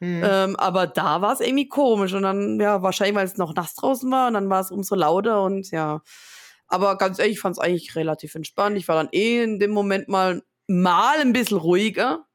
[0.00, 0.22] Hm.
[0.22, 3.74] Ähm, aber da war es irgendwie komisch und dann, ja, wahrscheinlich, weil es noch nass
[3.74, 6.02] draußen war und dann war es umso lauter und ja.
[6.68, 8.76] Aber ganz ehrlich, ich fand es eigentlich relativ entspannt.
[8.76, 12.26] Ich war dann eh in dem Moment mal, mal ein bisschen ruhiger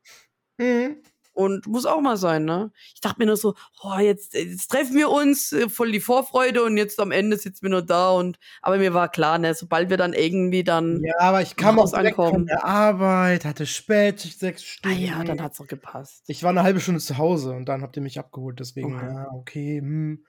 [0.59, 0.97] Hm.
[1.33, 2.71] und muss auch mal sein, ne?
[2.93, 6.61] Ich dachte mir nur so, oh, jetzt, jetzt treffen wir uns, äh, voll die Vorfreude
[6.63, 9.89] und jetzt am Ende sitzen wir nur da und, aber mir war klar, ne, sobald
[9.89, 12.45] wir dann irgendwie dann, Ja, aber ich kam auch direkt von ankommen.
[12.47, 15.01] der Arbeit, hatte Spätschicht sechs ah Stunden.
[15.01, 16.23] ja, dann hat's doch gepasst.
[16.27, 19.07] Ich war eine halbe Stunde zu Hause und dann habt ihr mich abgeholt, deswegen, Okay.
[19.07, 20.25] ja, okay, hm.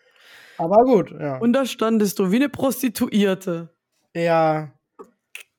[0.56, 1.38] Aber gut, ja.
[1.38, 3.74] Und da standest du wie eine Prostituierte.
[4.14, 4.72] Ja.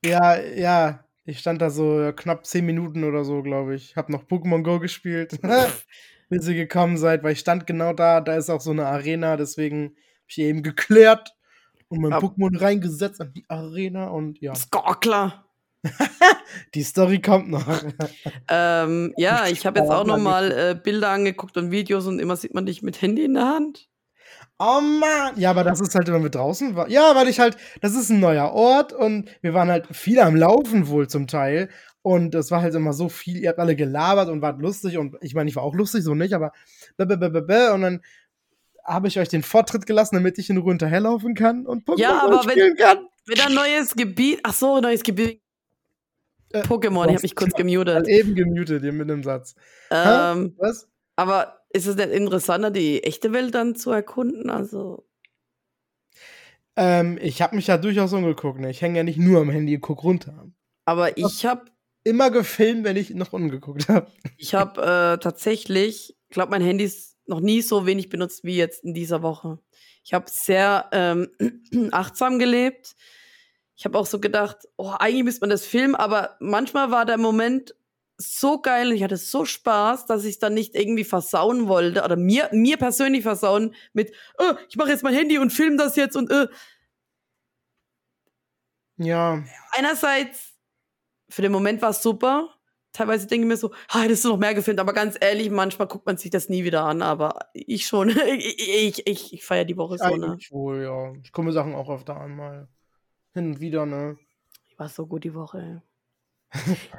[0.06, 1.00] Ja, ja.
[1.26, 3.96] Ich stand da so knapp zehn Minuten oder so, glaube ich.
[3.96, 5.40] Hab noch Pokémon Go gespielt,
[6.30, 8.20] bis ihr gekommen seid, weil ich stand genau da.
[8.22, 11.34] Da ist auch so eine Arena, deswegen hab ich eben geklärt
[11.88, 14.54] und mein Ab- Pokémon reingesetzt an die Arena und ja.
[14.56, 15.46] Skorkler.
[16.76, 17.68] Die Story kommt noch.
[18.50, 22.20] Ähm, ja, ich habe jetzt auch noch mal mal äh, Bilder angeguckt und Videos und
[22.20, 23.90] immer sieht man dich mit Handy in der Hand.
[24.66, 25.34] Oh Mann!
[25.38, 26.90] Ja, aber das ist halt, wenn wir draußen waren.
[26.90, 30.36] Ja, weil ich halt, das ist ein neuer Ort und wir waren halt viel am
[30.36, 31.70] Laufen wohl zum Teil.
[32.02, 35.16] Und es war halt immer so viel, ihr habt alle gelabert und wart lustig und
[35.22, 36.52] ich meine, ich war auch lustig, so nicht, aber
[36.98, 38.02] und dann
[38.86, 42.22] habe ich euch den Vortritt gelassen, damit ich in Ruhe hinterherlaufen kann und Pokémon Ja,
[42.24, 43.08] aber wenn- spielen kann.
[43.26, 44.42] Wieder ein neues Gebiet.
[44.44, 45.42] Ach so, neues Gebiet.
[46.52, 48.08] Äh, Pokémon, ich habe mich kurz gemutet.
[48.10, 49.56] eben gemutet hier mit dem Satz.
[49.90, 50.88] Ähm, Was?
[51.16, 54.50] aber ist es nicht interessanter, die echte Welt dann zu erkunden?
[54.50, 55.06] Also,
[56.76, 58.70] Ähm, ich habe mich ja durchaus umgeguckt, ne?
[58.72, 60.48] Ich hänge ja nicht nur am Handy und guck runter.
[60.86, 61.66] aber ich habe
[62.06, 64.08] Immer gefilmt, wenn ich nach unten geguckt habe.
[64.36, 68.84] ich hab, äh, tatsächlich, glaube mein Handy ist noch nie so wenig benutzt wie jetzt
[68.84, 69.60] in dieser Woche.
[70.04, 71.30] Ich habe sehr ähm,
[71.94, 72.98] achtsam gelebt.
[73.78, 77.18] Ich habe auch so gedacht, oh, eigentlich müsste man das filmen, aber manchmal war der
[77.18, 77.74] Moment
[78.24, 82.04] so geil und ich hatte so Spaß, dass ich es dann nicht irgendwie versauen wollte
[82.04, 85.96] oder mir, mir persönlich versauen mit, äh, ich mache jetzt mein Handy und film das
[85.96, 86.48] jetzt und äh.
[88.98, 89.44] Ja.
[89.72, 90.54] einerseits,
[91.30, 92.50] für den Moment war es super.
[92.92, 95.88] Teilweise denke ich mir so, ah, hättest du noch mehr gefilmt, aber ganz ehrlich, manchmal
[95.88, 98.10] guckt man sich das nie wieder an, aber ich schon.
[98.28, 100.28] ich ich, ich, ich feiere die Woche so, ne?
[100.28, 101.12] Eigentlich wohl, ja.
[101.24, 102.68] Ich komme Sachen auch öfter an, mal.
[103.34, 104.18] Hin und wieder, ne?
[104.78, 105.82] War so gut die Woche.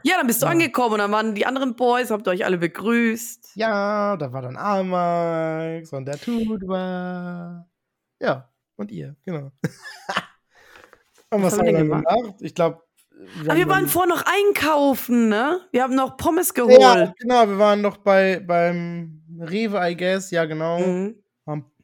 [0.03, 0.53] Ja, dann bist du Ja.
[0.53, 3.53] angekommen und dann waren die anderen Boys, habt ihr euch alle begrüßt.
[3.55, 7.69] Ja, da war dann Amax und der Tut war.
[8.21, 9.51] Ja, und ihr, genau.
[11.31, 12.35] und was, Was haben wir wir denn dann gemacht?
[12.41, 12.83] Ich glaube.
[13.47, 15.61] Aber wir waren vorher noch einkaufen, ne?
[15.71, 16.81] Wir haben noch Pommes geholt.
[16.81, 20.81] Ja, genau, wir waren noch bei, beim Rewe, I guess, ja, genau.
[20.81, 21.24] Mhm.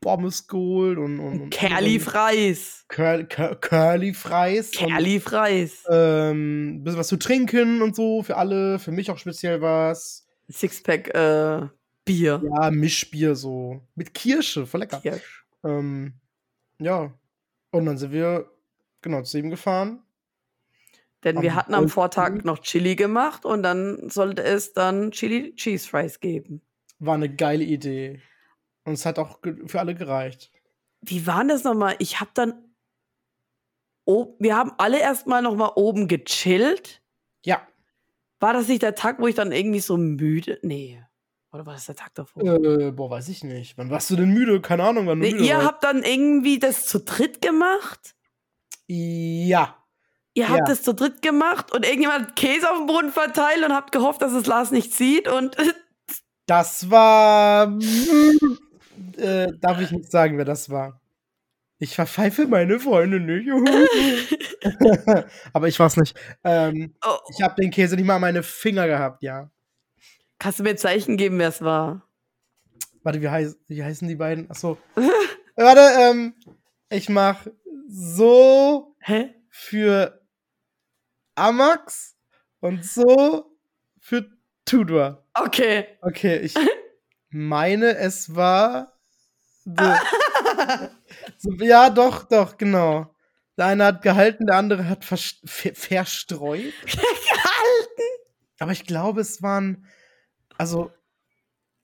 [0.01, 2.85] Pommes geholt und, und, und Curly Fries.
[2.89, 4.73] Curly, Cur Curly Fries.
[4.73, 5.85] Curly Fries.
[5.91, 10.27] Ähm, bisschen was zu trinken und so für alle, für mich auch speziell was.
[10.49, 11.69] Sixpack äh,
[12.05, 12.43] Bier.
[12.43, 13.81] Ja, Mischbier so.
[13.95, 15.01] Mit Kirsche, voll lecker.
[15.01, 15.45] Kirsch.
[15.65, 16.15] Ähm,
[16.79, 17.13] ja.
[17.71, 18.51] Und dann sind wir
[19.03, 20.03] genau zu ihm gefahren.
[21.23, 25.55] Denn wir Am hatten am Vortag noch Chili gemacht und dann sollte es dann Chili
[25.55, 26.63] Cheese Fries geben.
[26.99, 28.23] War eine geile Idee.
[28.85, 30.51] Und es hat auch für alle gereicht.
[31.03, 31.97] Wie war denn das nochmal?
[31.99, 32.55] Ich habe dann.
[34.05, 37.03] Oh, wir haben alle erstmal nochmal oben gechillt.
[37.45, 37.61] Ja.
[38.40, 40.59] War das nicht der Tag, wo ich dann irgendwie so müde.
[40.62, 41.03] Nee.
[41.53, 42.43] Oder war das der Tag davor?
[42.43, 43.77] Äh, boah, weiß ich nicht.
[43.77, 44.61] Wann warst du denn müde?
[44.61, 45.66] Keine Ahnung, wann du Nee, müde ihr warst.
[45.66, 48.14] habt dann irgendwie das zu dritt gemacht.
[48.87, 49.77] Ja.
[50.35, 50.64] Ihr habt Ja.
[50.66, 54.23] das zu dritt gemacht und irgendjemand hat Käse auf dem Boden verteilt und habt gehofft,
[54.23, 55.29] dass es Lars nicht sieht.
[55.29, 55.57] Und
[56.47, 57.77] Das war.
[59.18, 61.01] Äh, darf ich nicht sagen, wer das war.
[61.79, 63.49] Ich verpfeife meine Freunde nicht.
[65.53, 66.14] Aber ich war's nicht.
[66.44, 69.51] Ähm, oh, ich habe den Käse nicht mal an meine Finger gehabt, ja.
[70.38, 72.07] kannst du mir Zeichen geben, wer es war?
[73.03, 74.51] Warte, wie, heiß, wie heißen die beiden?
[74.51, 74.77] Achso.
[75.57, 76.35] Warte, ähm,
[76.90, 77.46] ich mach
[77.88, 79.35] so Hä?
[79.49, 80.20] für
[81.35, 82.16] Amax
[82.61, 83.57] und so
[83.99, 84.27] für
[84.64, 85.25] Tudor.
[85.35, 85.87] Okay.
[86.03, 86.55] Okay, ich
[87.31, 89.00] meine, es war.
[89.64, 89.73] So,
[91.38, 93.14] so, ja, doch, doch, genau.
[93.59, 95.18] Der eine hat gehalten, der andere hat ver
[95.75, 96.73] verstreut.
[98.59, 99.87] Aber ich glaube, es waren.
[100.57, 100.90] Also,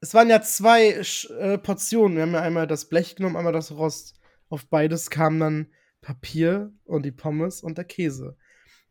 [0.01, 2.17] es waren ja zwei äh, Portionen.
[2.17, 4.15] Wir haben ja einmal das Blech genommen, einmal das Rost.
[4.49, 8.37] Auf beides kam dann Papier und die Pommes und der Käse.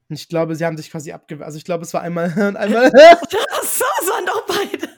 [0.09, 1.45] Und ich glaube, sie haben sich quasi abgewehrt.
[1.45, 2.91] Also, ich glaube, es war einmal und einmal.
[2.91, 3.37] So,
[4.01, 4.89] es waren doch beide.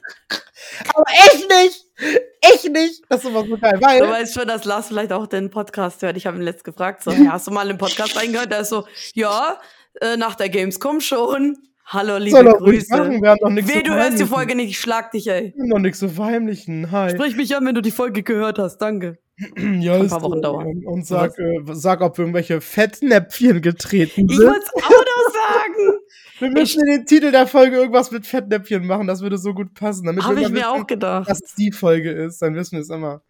[0.94, 1.87] Aber ich nicht!
[2.00, 3.04] Ich nicht!
[3.10, 4.00] Das ist immer so geil, weil.
[4.00, 6.16] Du weißt schon, dass Lars vielleicht auch den Podcast hört.
[6.18, 8.52] Ich habe ihn letzt gefragt, so, hast du mal den Podcast reingehört?
[8.52, 9.60] Der ist so, ja,
[10.02, 11.58] äh, nach der Gamescom schon.
[11.86, 12.98] Hallo, liebe soll Grüße.
[12.98, 14.26] machen, wir haben doch nichts Weh, du hörst die.
[14.26, 15.54] Folge nicht, ich schlag dich, ey.
[15.56, 16.92] Wir haben doch nichts zu verheimlichen.
[16.92, 17.12] Hi.
[17.12, 19.18] Sprich mich an, wenn du die Folge gehört hast, danke.
[19.58, 20.68] ja, ein ist paar Wochen dauern.
[20.68, 24.48] Und, und sag, äh, sag, ob wir irgendwelche Fettnäpfchen getreten Ich sind.
[24.48, 26.00] wollte es auch noch sagen.
[26.40, 29.74] Wir müssen in den Titel der Folge irgendwas mit Fettnäpfchen machen, das würde so gut
[29.74, 30.06] passen.
[30.06, 31.30] Damit Habe wir ich mir wissen, auch gedacht.
[31.30, 33.22] dass es die Folge ist, dann wissen wir es immer.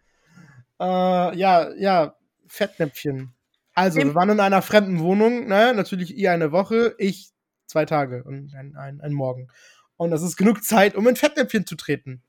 [0.80, 2.15] Äh, ja, ja,
[2.48, 3.34] Fettnäpfchen.
[3.74, 5.74] Also, Im- wir waren in einer fremden Wohnung, ne?
[5.74, 7.30] Natürlich ihr eine Woche, ich
[7.67, 9.48] zwei Tage und ein, ein, ein Morgen.
[9.98, 12.22] Und das ist genug Zeit, um in Fettnäpfchen zu treten.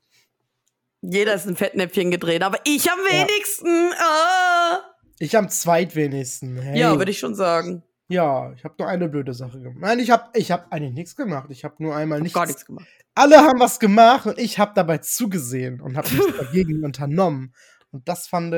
[1.01, 3.19] Jeder ist ein Fettnäpfchen gedreht, aber ich am Ja.
[3.27, 3.91] wenigsten.
[3.99, 4.79] Ah.
[5.19, 6.57] Ich am zweitwenigsten.
[6.57, 6.79] Hey.
[6.79, 7.83] Ja, würde ich schon sagen.
[8.09, 9.77] Ja, ich habe nur eine blöde Sache gemacht.
[9.79, 11.49] Nein, ich habe ich hab eigentlich nichts gemacht.
[11.51, 12.33] Ich habe nur einmal nichts.
[12.33, 12.87] Gar nichts gemacht.
[13.13, 17.53] Alle haben was gemacht und ich habe dabei zugesehen und habe nichts dagegen unternommen.
[17.91, 18.55] Und das fand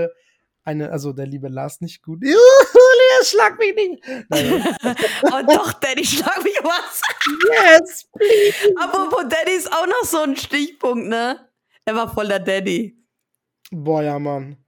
[0.64, 2.20] eine, also der liebe Lars nicht gut.
[2.24, 4.04] Juhu, Lea, schlag mich nicht.
[5.24, 7.02] Oh doch, Daddy, schlag mich was.
[7.50, 8.10] yes.
[8.78, 11.50] Apropos Daddy ist auch noch so ein Stichpunkt, ne?
[11.84, 12.98] Er war voll der Daddy.
[13.72, 14.61] Boah, ja, Mann.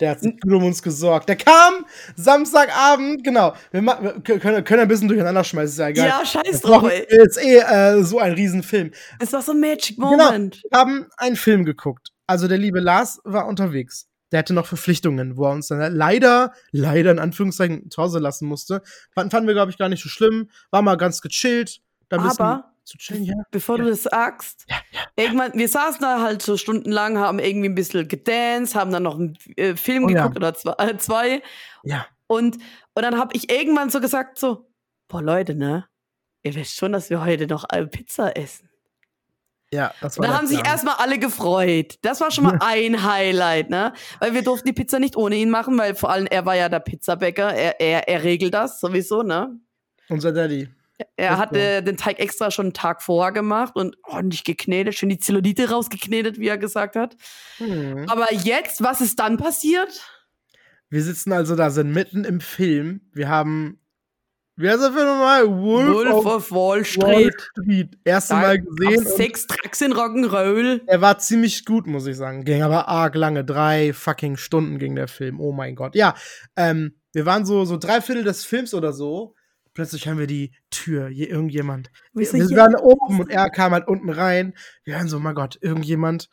[0.00, 1.28] Der hat sich gut um uns gesorgt.
[1.28, 3.54] Der kam Samstagabend, genau.
[3.70, 6.08] Wir, wir können, können ein bisschen durcheinander schmeißen, ist ja egal.
[6.08, 7.06] Ja, scheiß drauf, ey.
[7.08, 8.90] ist eh äh, so ein Riesenfilm.
[9.18, 10.10] Es war so ein Magic Genau.
[10.10, 10.62] Moment.
[10.70, 12.10] Wir haben einen Film geguckt.
[12.26, 14.08] Also der liebe Lars war unterwegs.
[14.32, 18.46] Der hatte noch Verpflichtungen, wo er uns dann leider, leider in Anführungszeichen zu Hause lassen
[18.46, 18.82] musste.
[19.14, 20.50] Fanden, fanden wir, glaube ich, gar nicht so schlimm.
[20.70, 21.80] War mal ganz gechillt.
[22.08, 23.34] Da ein bisschen Aber zu chillen, ja.
[23.50, 24.66] bevor du das sagst,
[25.16, 29.16] irgendwann, wir saßen da halt so stundenlang, haben irgendwie ein bisschen gedanced, haben dann noch
[29.16, 30.22] einen äh, Film Oh ja.
[30.22, 31.42] geguckt oder zwei, äh, zwei.
[31.82, 32.06] Ja.
[32.28, 32.56] Und,
[32.94, 34.70] und dann habe ich irgendwann so gesagt, so,
[35.08, 35.86] boah Leute, ne?
[36.42, 38.70] Ihr wisst schon, dass wir heute noch äh, Pizza essen.
[39.72, 40.72] Ja, das war da haben sich Plan.
[40.72, 41.98] erstmal alle gefreut.
[42.02, 43.92] Das war schon mal ein Highlight, ne?
[44.20, 46.68] Weil wir durften die Pizza nicht ohne ihn machen, weil vor allem er war ja
[46.68, 47.52] der Pizzabäcker.
[47.52, 49.58] Er, er, er regelt das sowieso, ne?
[50.08, 50.68] Unser Daddy.
[51.16, 55.18] Er hatte den Teig extra schon einen Tag vorher gemacht und ordentlich geknetet, schön die
[55.18, 57.16] Zellulite rausgeknetet, wie er gesagt hat.
[57.58, 58.06] Hm.
[58.08, 60.00] Aber jetzt, was ist dann passiert?
[60.88, 63.02] Wir sitzen also da, sind mitten im Film.
[63.12, 63.80] Wir haben,
[64.56, 65.46] wie heißt der Film nochmal?
[65.46, 67.34] Wolf, Wolf of Wall Wall Street.
[67.52, 67.98] Street.
[68.04, 69.06] Erste Da Mal gesehen.
[69.06, 70.80] Sechs Tracks in Rock'n'Roll.
[70.86, 72.44] Er war ziemlich gut, muss ich sagen.
[72.44, 73.44] Ging aber arg lange.
[73.44, 75.40] Drei fucking Stunden ging der Film.
[75.40, 75.94] Oh mein Gott.
[75.94, 76.14] Ja,
[76.56, 79.35] ähm, wir waren so, so drei Viertel des Films oder so.
[79.76, 81.08] Plötzlich hören wir die Tür.
[81.08, 81.90] Hier, irgendjemand.
[82.14, 84.54] Wir Wir, waren oben und er kam halt unten rein.
[84.84, 86.30] Wir hören so, mein Gott, irgendjemand,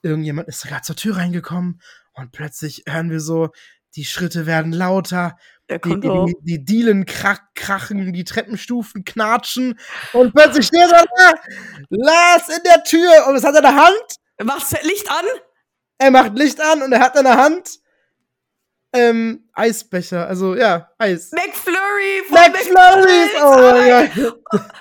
[0.00, 1.82] irgendjemand ist gerade zur Tür reingekommen.
[2.14, 3.50] Und plötzlich hören wir so,
[3.96, 5.36] die Schritte werden lauter.
[5.70, 9.78] Die, die, die, die Dielen krach, krachen, die Treppenstufen knatschen.
[10.14, 11.34] Und plötzlich steht er da.
[11.90, 13.26] Lars in der Tür.
[13.28, 14.16] Und was hat er in der Hand?
[14.42, 15.26] Machst du Licht an?
[15.98, 17.78] Er macht Licht an und er hat in der Hand
[18.94, 21.32] ähm, Eisbecher, also ja, Eis.
[21.32, 22.22] McFlurry!
[22.30, 23.30] McFlurry!
[23.42, 24.34] Oh mein Gott.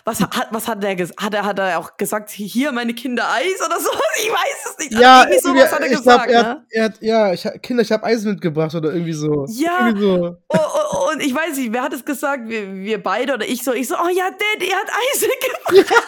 [0.03, 1.21] Was hat, was hat der gesagt?
[1.21, 3.89] Hat er, hat er auch gesagt, hier meine Kinder Eis oder so?
[4.17, 5.01] Ich weiß es nicht.
[5.01, 6.65] Ja, irgendwie sowas hat er ich gesagt, glaub, er, ne?
[6.69, 9.45] er hat, ja, ich, Kinder, ich habe Eis mitgebracht oder irgendwie so.
[9.49, 9.88] Ja.
[9.88, 10.38] Irgendwie so.
[10.47, 12.47] Oh, oh, und ich weiß nicht, wer hat es gesagt?
[12.47, 13.73] Wir, wir beide oder ich so?
[13.73, 15.21] Ich so, oh ja, Dad, er hat Eis
[15.75, 15.99] mitgebracht.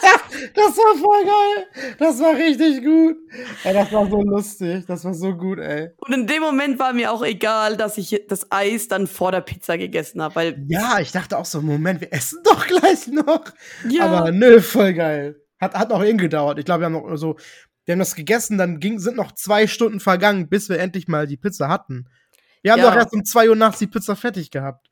[0.56, 1.96] Das war voll geil.
[2.00, 3.18] Das war richtig gut.
[3.66, 4.86] Ey, das war so lustig.
[4.88, 5.90] Das war so gut, ey.
[5.98, 8.57] Und in dem Moment war mir auch egal, dass ich das Eis
[8.88, 12.40] dann vor der Pizza gegessen habe, weil Ja, ich dachte auch so, Moment, wir essen
[12.44, 13.46] doch gleich noch.
[13.90, 15.42] ja, Aber nö, voll geil.
[15.60, 16.60] Hat, hat noch eben gedauert.
[16.60, 17.38] Ich glaube, wir haben noch so,
[17.86, 21.26] wir haben das gegessen, dann ging, sind noch zwei Stunden vergangen, bis wir endlich mal
[21.28, 22.08] die Pizza hatten.
[22.62, 22.90] Wir haben Ja.
[22.90, 24.88] doch erst um 2 Uhr nachts die Pizza fertig gehabt.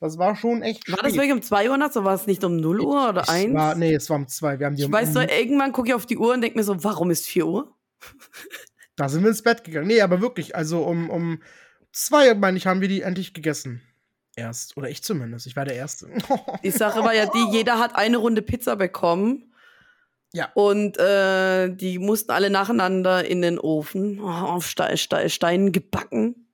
[0.00, 2.42] Das war schon echt war das wirklich um 2 Uhr nachts oder war es nicht
[2.44, 3.54] um 0 Uhr oder Es 1?
[3.54, 4.58] War, nee, es war um 2.
[4.58, 6.58] Wir haben die ich um, weiß nur, irgendwann gucke ich auf die Uhr und denke
[6.58, 7.76] mir so, warum ist 4 Uhr?
[8.96, 9.86] Da sind wir ins Bett gegangen.
[9.86, 11.40] Nee, aber wirklich, also um, um
[11.92, 13.82] 2, meine ich, haben wir die endlich gegessen.
[14.34, 14.76] Erst.
[14.78, 15.46] Oder ich zumindest.
[15.46, 16.08] Ich war der Erste.
[16.64, 19.52] Die Sache war ja die, jeder hat eine Runde Pizza bekommen.
[20.32, 20.50] Ja.
[20.54, 26.46] Und äh, die mussten alle nacheinander in den Ofen, oh, auf Ste Ste Steinen gebacken.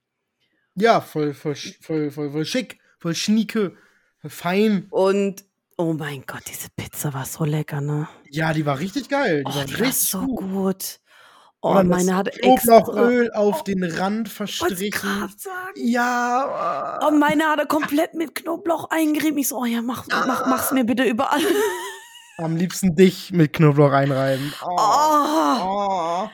[0.75, 3.77] ja, voll, voll, voll, voll, voll schick, voll schnieke,
[4.19, 4.87] voll fein.
[4.89, 5.45] Und
[5.77, 8.09] oh mein Gott, diese Pizza war so lecker, ne?
[8.29, 9.45] Ja, die war richtig geil.
[9.45, 10.51] Die Oh, war die war so gut.
[10.51, 10.99] gut.
[11.61, 12.79] Oh, dann meine extra.
[12.81, 15.29] Knoblauchöl auf den Rand Wollt's verstrichen.
[15.75, 16.99] Ja.
[17.05, 19.37] Oh, meine hatte komplett mit Knoblauch eingerieben.
[19.39, 21.41] Ich so, oh ja, mach, mach, mach's mir bitte überall.
[22.37, 24.53] Am liebsten dich mit Knoblauch reinreiben.
[24.65, 24.77] Oh,
[25.61, 26.29] Oh.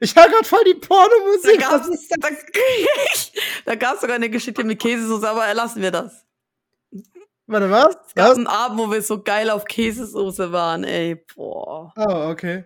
[0.00, 1.60] ich höre gerade voll die Pornomusik.
[1.60, 1.82] da,
[3.66, 6.21] da gab's sogar eine Geschichte mit Käsesoße, aber lassen wir das.
[7.52, 7.96] Warte, was?
[8.08, 8.38] Es gab was?
[8.38, 11.92] einen Abend, wo wir so geil auf Käsesoße waren, ey, boah.
[11.96, 12.64] Oh, okay.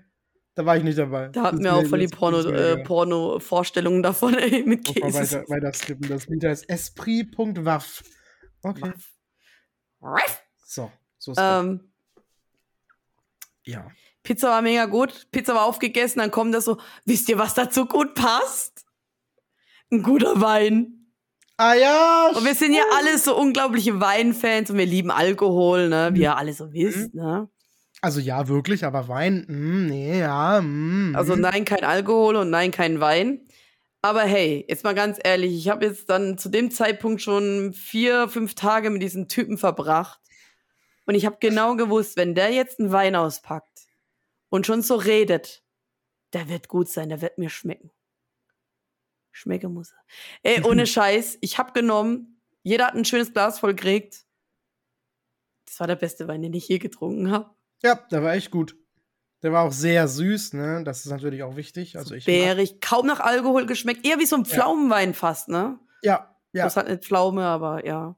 [0.55, 1.29] Da war ich nicht dabei.
[1.29, 2.83] Da hatten wir ist auch voll die Porno, ist mir äh.
[2.83, 5.13] Porno-Vorstellungen davon, ey, mit Käse.
[5.13, 6.09] weiter, weiter skippen.
[6.09, 8.03] Das Lied heißt esprit.waff.
[8.63, 8.93] Okay.
[10.65, 11.39] So, so ist.
[11.41, 11.93] Ähm,
[13.65, 13.89] Ja.
[14.23, 15.29] Pizza war mega gut.
[15.31, 18.87] Pizza war aufgegessen, dann kommt das so, wisst ihr, was dazu gut passt?
[19.91, 20.96] Ein guter Wein.
[21.59, 22.31] Ah ja.
[22.35, 26.11] Und wir sind ja alle so unglaubliche Weinfans und wir lieben Alkohol, ne?
[26.13, 26.23] Wie Mhm.
[26.23, 27.49] ihr alle so wisst, ne?
[28.03, 32.71] Also ja, wirklich, aber Wein, mm, nee, ja, mm, Also nein, kein Alkohol und nein,
[32.71, 33.49] kein Wein.
[34.03, 38.29] Aber hey, jetzt mal ganz ehrlich, ich habe jetzt dann zu dem Zeitpunkt schon vier,
[38.29, 40.21] fünf Tage mit diesem Typen verbracht.
[41.07, 43.87] Und ich habe genau gewusst, wenn der jetzt einen Wein auspackt
[44.51, 45.63] und schon so redet,
[46.35, 47.91] der wird gut sein, der wird mir schmecken.
[49.37, 49.95] Schmecke muss.
[50.43, 54.25] Ey, ohne Scheiß, ich habe genommen, jeder hat ein schönes Glas voll gekriegt.
[55.67, 57.51] Das war der beste Wein, den ich je getrunken habe.
[57.83, 58.77] Ja, der war echt gut.
[59.43, 60.83] Der war auch sehr süß, ne?
[60.85, 61.97] Das ist natürlich auch wichtig.
[61.99, 62.25] Also so ich.
[62.25, 64.51] bärig, kaum nach Alkohol geschmeckt, eher wie so ein Ja.
[64.51, 65.79] Pflaumenwein fast, ne?
[66.03, 66.65] Ja, ja.
[66.65, 68.17] Das hat eine Pflaume, aber ja.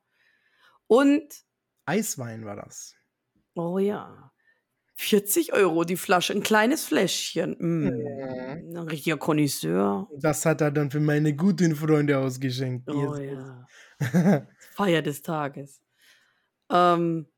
[0.87, 1.26] Und,
[1.87, 2.94] Eiswein war das.
[3.54, 4.27] oh ja,
[5.00, 7.56] 40 Euro die Flasche, ein kleines Fläschchen.
[7.61, 7.84] Mm.
[7.84, 8.76] Mhm.
[8.76, 10.08] Ein richtiger Connoisseur.
[10.18, 12.90] Das hat er dann für meine guten Freunde ausgeschenkt.
[12.90, 13.64] Oh ja.
[14.74, 15.80] Feier des Tages.
[16.68, 17.28] Ähm,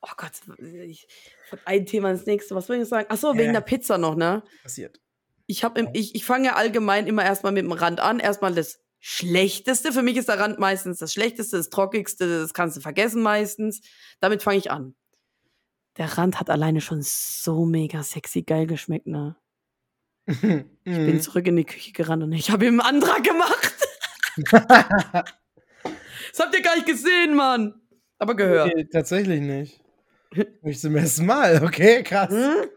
[0.00, 1.06] oh Gott, ich,
[1.50, 2.54] von einem Thema ins nächste.
[2.54, 3.10] Was soll ich sagen?
[3.10, 3.52] Achso, wegen Ja.
[3.52, 4.42] der Pizza noch, ne?
[4.62, 5.00] Passiert.
[5.46, 8.20] Ich, hab im, ich, ich fange ja allgemein immer erstmal mit dem Rand an.
[8.20, 9.92] Erstmal das Schlechteste.
[9.92, 13.82] Für mich ist der Rand meistens das Schlechteste, das Trockigste, das kannst du vergessen meistens.
[14.20, 14.94] Damit fange ich an.
[15.96, 19.36] Der Rand hat alleine schon so mega sexy geil geschmeckt, ne?
[20.26, 21.20] Ich bin Mhm.
[21.20, 23.74] zurück in die Küche gerannt und ich habe ihm einen Antrag gemacht.
[26.32, 27.74] Das habt ihr gar nicht gesehen, Mann.
[28.18, 28.72] Aber gehört.
[28.74, 29.80] Nee, tatsächlich nicht.
[30.62, 32.30] Nicht zum ersten Mal, okay, krass.
[32.30, 32.68] Hm?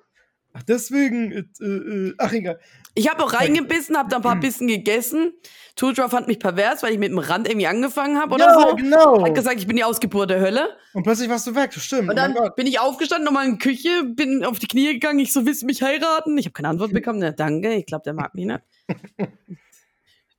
[0.54, 2.60] Ach, deswegen, äh, äh, ach egal.
[2.96, 5.34] Ich habe auch reingebissen, habe da ein paar Bissen gegessen.
[5.76, 8.76] Tutra fand mich pervers, weil ich mit dem Rand irgendwie angefangen habe oder ja, so.
[8.76, 9.26] genau.
[9.26, 10.78] Hat gesagt, ich bin die Ausgeburt der Hölle.
[10.94, 12.04] Und plötzlich warst du weg, stimmt.
[12.10, 12.56] Und oh dann Gott.
[12.56, 15.18] bin ich aufgestanden, nochmal in die Küche, bin auf die Knie gegangen.
[15.20, 16.38] Ich so, willst du mich heiraten?
[16.38, 17.18] Ich habe keine Antwort bekommen.
[17.20, 17.74] Na, danke.
[17.74, 18.62] Ich glaube, der mag mich nicht.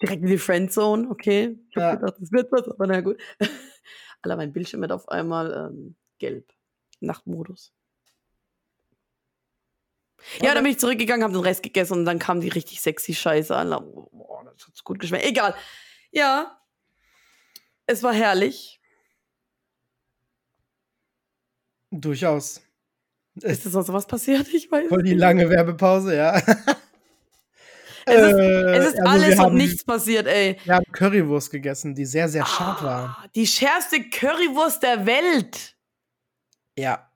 [0.02, 1.08] Direkt in die Friendzone.
[1.10, 1.58] Okay.
[1.70, 1.96] Ich Ja.
[1.96, 3.16] gedacht, das wird was, aber na gut.
[4.22, 6.52] Alter, mein Bildschirm wird auf einmal ähm, gelb.
[7.00, 7.72] Nachtmodus.
[10.40, 13.14] Ja, dann bin ich zurückgegangen, habe den Rest gegessen und dann kam die richtig sexy
[13.14, 13.70] Scheiße an.
[13.70, 15.24] Boah, das hat gut geschmeckt.
[15.26, 15.54] Egal.
[16.10, 16.58] Ja.
[17.86, 18.80] Es war herrlich.
[21.90, 22.62] Durchaus.
[23.42, 24.48] Ist das noch so was passiert?
[24.52, 24.88] Ich weiß.
[24.88, 26.40] Voll die lange Werbepause, ja.
[28.06, 30.58] Es ist, Äh, es ist also alles wir und haben, nichts passiert, ey.
[30.64, 33.18] Wir haben Currywurst gegessen, die sehr, sehr scharf war.
[33.18, 35.74] Ah, Die schärfste Currywurst der Welt.
[36.76, 37.10] Ja.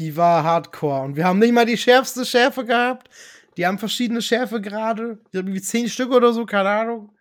[0.00, 1.02] Die war hardcore.
[1.02, 3.08] Und wir haben nicht mal die schärfste Schärfe gehabt.
[3.56, 5.18] Die haben verschiedene Schärfe gerade.
[5.32, 7.12] Die haben irgendwie zehn Stück oder so, keine Ahnung.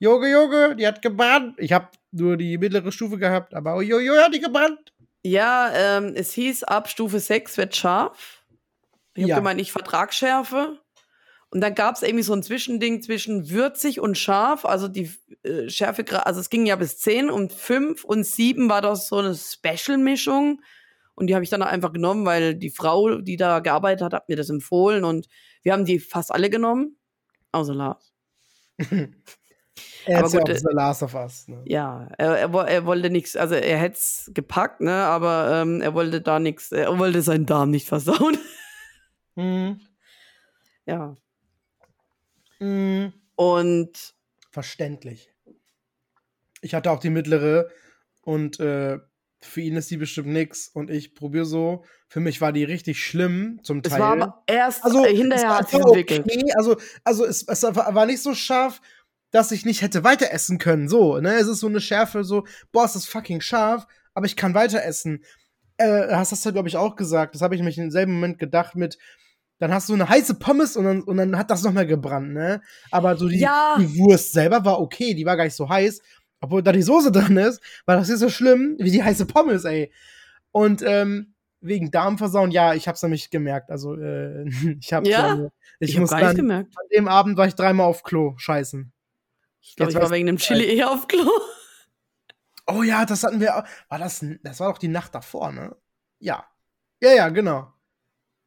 [0.00, 1.54] Junge, Junge, die hat gebrannt.
[1.58, 4.92] Ich habe nur die mittlere Stufe gehabt, aber Jojo hat die gebrannt.
[5.22, 8.44] Ja, ähm, es hieß, ab Stufe 6 wird scharf.
[9.14, 9.36] Ich habe Ja.
[9.36, 10.80] gemeint, ich Vertragsschärfe.
[11.50, 14.64] Und dann gab es irgendwie so ein Zwischending zwischen würzig und scharf.
[14.64, 15.12] Also die
[15.44, 19.18] äh, Schärfe, also es ging ja bis 10 und 5 und 7 war das so
[19.18, 20.60] eine Special-Mischung.
[21.14, 24.28] Und die habe ich dann einfach genommen, weil die Frau, die da gearbeitet hat, hat
[24.28, 25.04] mir das empfohlen.
[25.04, 25.28] Und
[25.62, 26.96] wir haben die fast alle genommen.
[27.52, 28.12] Außer Lars.
[30.06, 31.48] Er ist ja auch äh, The Last of Us.
[31.48, 31.62] Ne?
[31.64, 35.94] Ja, er, er, er wollte nichts, also er hätte es gepackt, ne, aber ähm, er
[35.94, 38.38] wollte da nichts, er wollte seinen Darm nicht versauen.
[39.36, 39.80] Mhm.
[40.86, 41.16] ja.
[42.60, 43.12] Mhm.
[43.34, 44.14] Und
[44.52, 45.28] Verständlich.
[46.60, 47.68] Ich hatte auch die mittlere
[48.22, 49.00] und äh,
[49.44, 51.84] für ihn ist die bestimmt nix und ich probiere so.
[52.08, 54.00] Für mich war die richtig schlimm zum es Teil.
[54.00, 56.20] war aber erst also äh, hinterher es hat sich entwickelt.
[56.24, 56.52] okay.
[56.56, 58.80] Also, also es, es war war nicht so scharf,
[59.30, 60.88] dass ich nicht hätte weiter essen können.
[60.88, 61.34] So, ne?
[61.34, 64.82] Es ist so eine Schärfe, so, boah, es ist fucking scharf, aber ich kann weiter
[64.84, 65.24] essen.
[65.76, 67.34] Äh, hast das ja, glaube ich, auch gesagt.
[67.34, 68.96] Das habe ich mich im selben Moment gedacht mit,
[69.58, 72.32] dann hast du eine heiße Pommes und dann, und dann hat das noch mehr gebrannt,
[72.32, 72.62] ne?
[72.92, 73.76] Aber so die, Ja.
[73.78, 76.00] die Wurst selber war okay, die war gar nicht so heiß.
[76.40, 79.64] Obwohl da die Soße dran ist, war das nicht so schlimm wie die heiße Pommes,
[79.64, 79.92] ey.
[80.52, 83.70] Und ähm, wegen Darmversauen, ja, ich hab's nämlich gemerkt.
[83.70, 84.44] Also, äh,
[84.80, 85.22] ich hab Ja?
[85.36, 86.74] dann, ich, Ich, hab muss gar dann, nicht gemerkt.
[86.78, 88.92] an dem Abend war ich dreimal auf Klo, scheißen.
[89.62, 91.26] Ich glaube, ich war wegen dem Chili eher auf Klo.
[92.66, 95.74] Oh ja, das hatten wir, auch- war das, das war doch die Nacht davor, ne?
[96.18, 96.44] Ja.
[97.00, 97.72] Ja, ja, genau.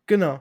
[0.08, 0.40] Genau.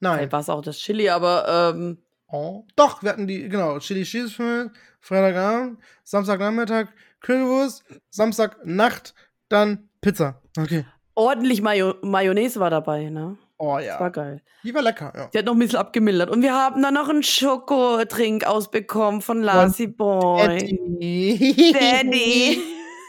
[0.00, 0.30] Nein.
[0.30, 1.98] War es auch das Chili, aber ähm,
[2.28, 2.64] Oh.
[2.74, 4.70] Doch, wir hatten die, genau, Chili Cheese
[5.00, 6.88] Freitagabend, Samstagnachmittag,
[7.20, 9.14] Currywurst, Samstagnacht,
[9.48, 10.42] dann Pizza.
[10.58, 10.84] Okay.
[11.14, 13.38] ordentlich Mayo Mayonnaise war dabei, ne?
[13.58, 14.08] Oh Das war ja.
[14.08, 14.42] geil.
[14.64, 15.28] Die war lecker, ja.
[15.32, 16.30] Die hat noch ein bisschen abgemildert.
[16.30, 20.46] Und wir haben dann noch einen Schokotrink ausbekommen von Lassie Boy.
[20.46, 21.72] Daddy.
[21.72, 22.62] Daddy.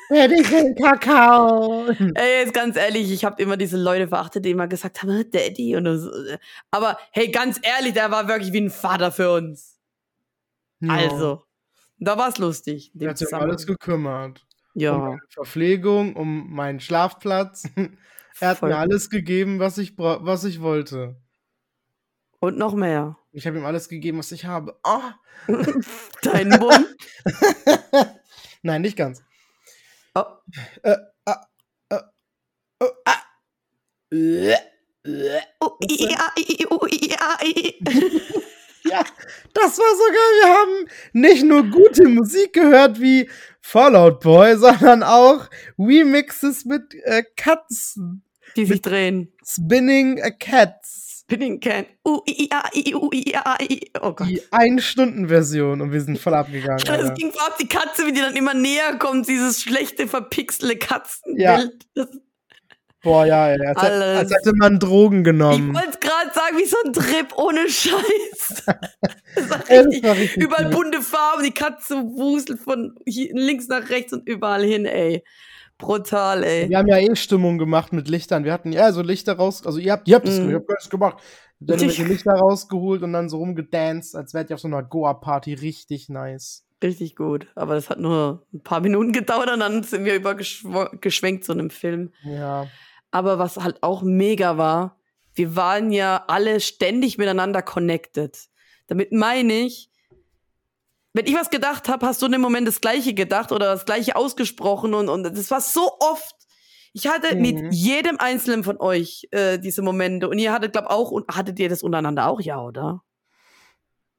[0.10, 1.88] Daddy will Kakao.
[2.16, 5.24] Ey, jetzt ganz ehrlich, ich habe immer diese Leute verachtet, die immer gesagt haben, "Ah,
[5.24, 6.10] Daddy und so.
[6.72, 9.78] Aber hey, ganz ehrlich, der war wirklich wie ein Vater für uns.
[10.80, 10.94] Ja.
[10.94, 11.44] Also,
[11.98, 12.92] da war es lustig.
[12.94, 14.46] Der hat sich um alles gekümmert.
[14.76, 17.64] Um ja, meine Verpflegung, um meinen Schlafplatz.
[18.40, 21.18] er hat Voll mir alles gegeben, was ich, was ich wollte.
[22.40, 23.18] und noch mehr.
[23.32, 24.80] Ich habe ihm alles gegeben, was ich habe.
[24.84, 25.16] Ah.
[26.22, 26.88] Dein Mund.
[28.62, 29.24] Nein, nicht ganz.
[30.18, 30.26] Oh.
[35.60, 36.34] Oh, ja,
[36.70, 37.38] oh, ja,
[38.84, 39.04] Ja,
[39.54, 40.34] das war so geil.
[40.42, 43.30] Wir haben nicht nur gute Musik gehört wie
[43.62, 45.48] Fallout Boy, sondern auch
[45.78, 48.24] Remixes mit äh, Katzen.
[48.56, 49.32] Die sich drehen.
[49.46, 51.07] Spinning a Cats.
[51.30, 51.86] Spinning Can.
[52.08, 52.64] Uh, ja,
[52.96, 53.58] uh, ja,
[54.02, 54.28] oh Gott.
[54.30, 56.80] Die Ein-Stunden-Version und wir sind voll abgegangen.
[56.82, 57.14] Es Alter.
[57.16, 61.42] ging vor allem die Katze, wie die dann immer näher kommt, dieses schlechte, verpixelte Katzenbild.
[61.42, 61.66] Ja.
[61.96, 62.08] Das,
[63.04, 64.20] Boah, ja, ey, als, hätte- Alles.
[64.20, 65.76] als hätte man Drogen ich genommen.
[65.76, 68.64] wollte gerade sagen, wie so ein Trip ohne Scheiß.
[69.36, 73.30] Das war Ey, das richtig, war richtig überall bunte Farben, die Katze wuselt von hier,
[73.34, 75.24] links nach rechts und überall hin, ey.
[75.78, 76.70] Brutal, ey.
[76.70, 78.44] Wir haben ja eh Stimmung gemacht mit Lichtern.
[78.44, 79.66] Wir hatten ja so Lichter raus.
[79.66, 80.50] Also ihr habt, ihr habt das, Mhm.
[80.50, 81.18] ihr habt das gemacht.
[81.60, 84.68] Dann haben wir die Lichter rausgeholt und dann so rumgedanced, als wärt ihr auf so
[84.68, 85.54] einer Goa-Party.
[85.56, 86.66] Richtig nice.
[86.84, 87.48] Richtig gut.
[87.56, 91.70] Aber das hat nur ein paar Minuten gedauert und dann sind wir übergeschwenkt zu einem
[91.72, 92.12] Film.
[92.24, 92.68] Ja.
[93.10, 94.98] Aber was halt auch mega war,
[95.34, 98.38] wir waren ja alle ständig miteinander connected.
[98.88, 99.90] Damit meine ich,
[101.14, 103.86] wenn ich was gedacht habe, hast du in dem Moment das Gleiche gedacht oder das
[103.86, 106.36] Gleiche ausgesprochen und, und das war so oft.
[106.94, 107.42] Ich hatte Mhm.
[107.42, 111.60] mit jedem Einzelnen von euch äh, diese Momente und ihr hattet, glaub auch, und hattet
[111.60, 113.02] ihr das untereinander auch, ja, oder?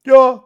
[0.06, 0.42] Ja,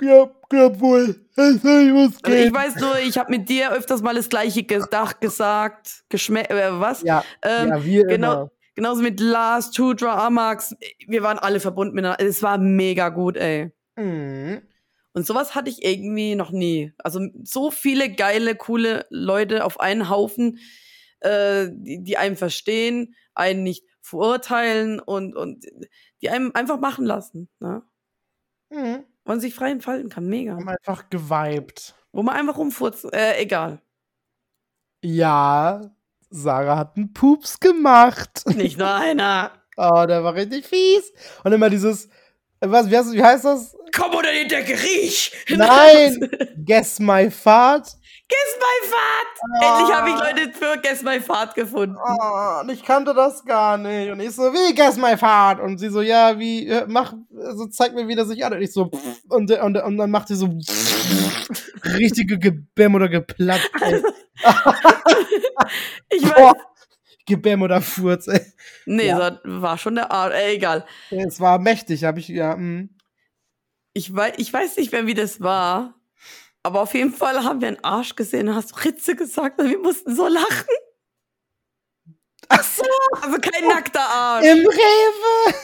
[0.00, 1.26] ja, ja wohl.
[1.36, 5.20] Ich muss Also ich weiß nur, ich habe mit dir öfters mal das Gleiche gedacht,
[5.20, 7.02] gesagt, geschmeckt, äh, was?
[7.02, 8.50] Ja, Ähm, ja, wir genau, immer.
[8.74, 10.74] genauso mit Lars, Tudra, Amax.
[11.06, 12.24] Wir waren alle verbunden miteinander.
[12.24, 13.70] Es war mega gut, ey.
[13.96, 14.62] Mhm.
[15.16, 16.92] Und sowas hatte ich irgendwie noch nie.
[16.98, 20.58] Also so viele geile, coole Leute auf einen Haufen,
[21.20, 25.64] äh, die, die einem verstehen, einen nicht verurteilen und, und
[26.20, 27.48] die einem einfach machen lassen.
[27.60, 27.82] Ne?
[28.68, 29.04] Mhm.
[29.24, 30.26] Man sich frei entfalten kann.
[30.26, 30.52] Mega.
[30.52, 31.94] Haben einfach geweibt.
[32.12, 33.10] Wo man einfach rumfurzt.
[33.14, 33.80] Äh, egal.
[35.02, 35.96] Ja,
[36.28, 38.42] Sarah hat einen Pups gemacht.
[38.54, 39.52] Nicht nur einer.
[39.78, 41.12] Oh, der war richtig fies.
[41.44, 42.08] Und immer dieses,
[42.70, 43.76] was, wie heißt, wie heißt das?
[43.96, 45.32] Komm unter die Decke, riech!
[45.48, 46.30] Nein!
[46.64, 47.88] Guess my fart.
[48.28, 49.78] Guess my Fahrt!
[49.78, 51.96] Endlich habe ich Leute für Guess my Fahrt gefunden.
[51.96, 54.10] Oh, und ich kannte das gar nicht.
[54.10, 55.60] Und ich so, wie Guess my Fahrt?
[55.60, 58.52] Und sie so, ja, wie, äh, mach, also zeig mir, wie das sich an.
[58.52, 58.90] Und ich so,
[59.28, 60.48] und, und, und dann macht sie so
[61.84, 63.70] richtige Gebäm oder geplatzt.
[63.80, 64.02] Ey.
[66.10, 66.52] Ich weiß.
[67.26, 68.40] Gebäm oder Furz, ey.
[68.86, 69.30] Nee, Ja.
[69.30, 70.34] das war schon der Arsch.
[70.34, 70.86] Ey, egal.
[71.10, 72.88] Es war mächtig, habe ich, ja, mm.
[73.92, 75.94] Ich weiß, ich weiß nicht mehr, wie das war.
[76.62, 79.78] Aber auf jeden Fall haben wir einen Arsch gesehen und hast Ritze gesagt und wir
[79.78, 80.66] mussten so lachen.
[82.48, 82.84] Ach so,
[83.22, 84.44] Also kein nackter Arsch.
[84.46, 85.54] im Rewe.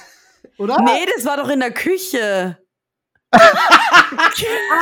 [0.59, 0.79] Oder?
[0.83, 2.59] Nee, das war doch in der Küche.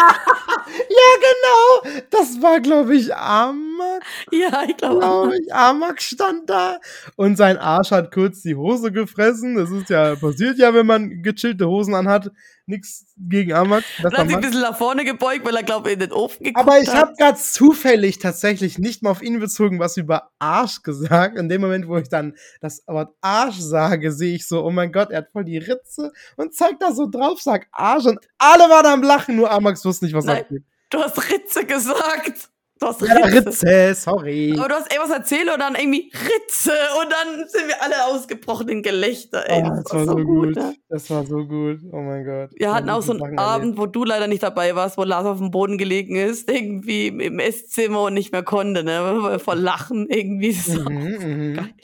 [0.88, 2.02] Ja, genau.
[2.10, 4.02] Das war, glaube ich, Amak.
[4.30, 5.00] Ja, ich glaube.
[5.00, 5.52] Glaube ich.
[5.54, 6.78] Amak stand da.
[7.16, 9.56] Und sein Arsch hat kurz die Hose gefressen.
[9.56, 12.30] Das ist ja, passiert ja, wenn man gechillte Hosen anhat.
[12.70, 13.50] Nix gegen.
[13.50, 16.12] Dann besser hat sich ein bisschen nach vorne gebeugt, weil er, glaube ich, in den
[16.12, 20.30] Ofen geguckt Aber ich habe gerade zufällig tatsächlich nicht mal auf ihn bezogen was über
[20.38, 21.36] Arsch gesagt.
[21.36, 24.92] In dem Moment, wo ich dann das Wort Arsch sage, sehe ich so, oh mein
[24.92, 28.64] Gott, er hat voll die Ritze und zeigt da so drauf, sagt Arsch und alle
[28.70, 30.42] waren am Lachen, nur Amax wusste nicht, was Nein.
[30.42, 30.64] abgeht.
[30.90, 32.50] Du hast Ritze gesagt.
[32.80, 33.46] Du hast Ja, Ritze.
[33.46, 34.54] Ritze, sorry.
[34.58, 36.72] Aber du hast irgendwas erzählt und dann irgendwie Ritze
[37.02, 39.44] und dann sind wir alle ausgebrochen in Gelächter.
[39.48, 40.56] Ey, Oh, das, das war so gut.
[40.56, 40.74] ne?
[40.88, 41.80] Das war so gut.
[41.92, 42.50] Oh mein Gott.
[42.56, 45.26] Wir hatten auch so einen Sachen Abend, wo du leider nicht dabei warst, wo Lars
[45.26, 49.38] auf dem Boden gelegen ist, irgendwie im- im Esszimmer und nicht mehr konnte, ne?
[49.38, 50.72] Vor Lachen irgendwie so.
[50.80, 50.88] erlebt.
[51.22, 51.54] Mhm, mhm.
[51.56, 51.74] Geil.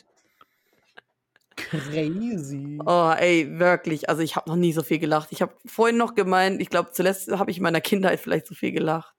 [1.57, 2.78] Crazy.
[2.84, 4.09] Oh, ey, wirklich.
[4.09, 5.28] Also ich habe noch nie so viel gelacht.
[5.32, 8.55] Ich habe vorhin noch gemeint, ich glaube, zuletzt habe ich in meiner Kindheit vielleicht so
[8.55, 9.14] viel gelacht.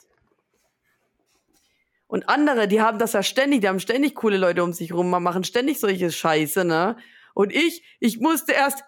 [2.08, 5.10] Und andere, die haben das ja ständig, die haben ständig coole Leute um sich rum,
[5.10, 6.98] machen ständig solche Scheiße, ne?
[7.34, 8.84] Und ich, ich musste erst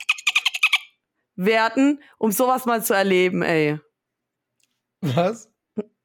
[1.35, 3.79] werden, um sowas mal zu erleben, ey.
[5.01, 5.51] Was?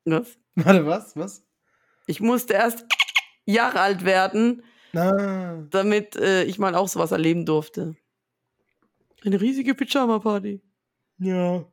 [0.05, 0.39] Was?
[0.57, 1.17] Warte, was?
[1.17, 1.47] Was?
[2.07, 2.85] Ich musste erst
[3.45, 4.63] Jahre alt werden,
[4.93, 5.67] Na.
[5.71, 7.97] damit äh, ich mal auch sowas erleben durfte.
[9.25, 10.61] Eine riesige Pyjama-Party.
[11.19, 11.65] Ja.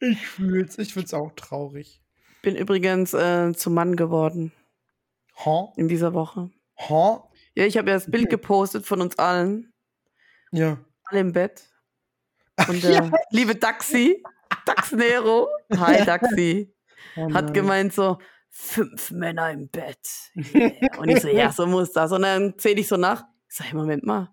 [0.00, 0.78] Ich fühl's.
[0.78, 2.02] Ich find's auch traurig.
[2.42, 4.52] Bin übrigens äh, zum Mann geworden
[5.44, 5.72] Ha?
[5.76, 6.50] in dieser Woche.
[6.88, 7.28] Ha?
[7.54, 9.72] Ja, ich habe ja das Bild gepostet von uns allen,
[10.52, 10.78] Ja.
[11.04, 11.64] alle im Bett.
[12.68, 13.06] Und ja.
[13.06, 14.22] äh, liebe Daxi,
[14.64, 16.74] Dax Nero, hi Daxi,
[17.16, 18.18] Oh hat gemeint so,
[18.50, 19.98] fünf Männer im Bett.
[20.34, 20.72] Yeah.
[20.98, 22.12] Und ich so, ja, so muss das.
[22.12, 23.24] Und dann zähle ich so nach.
[23.48, 24.30] Ich sag, Moment mal.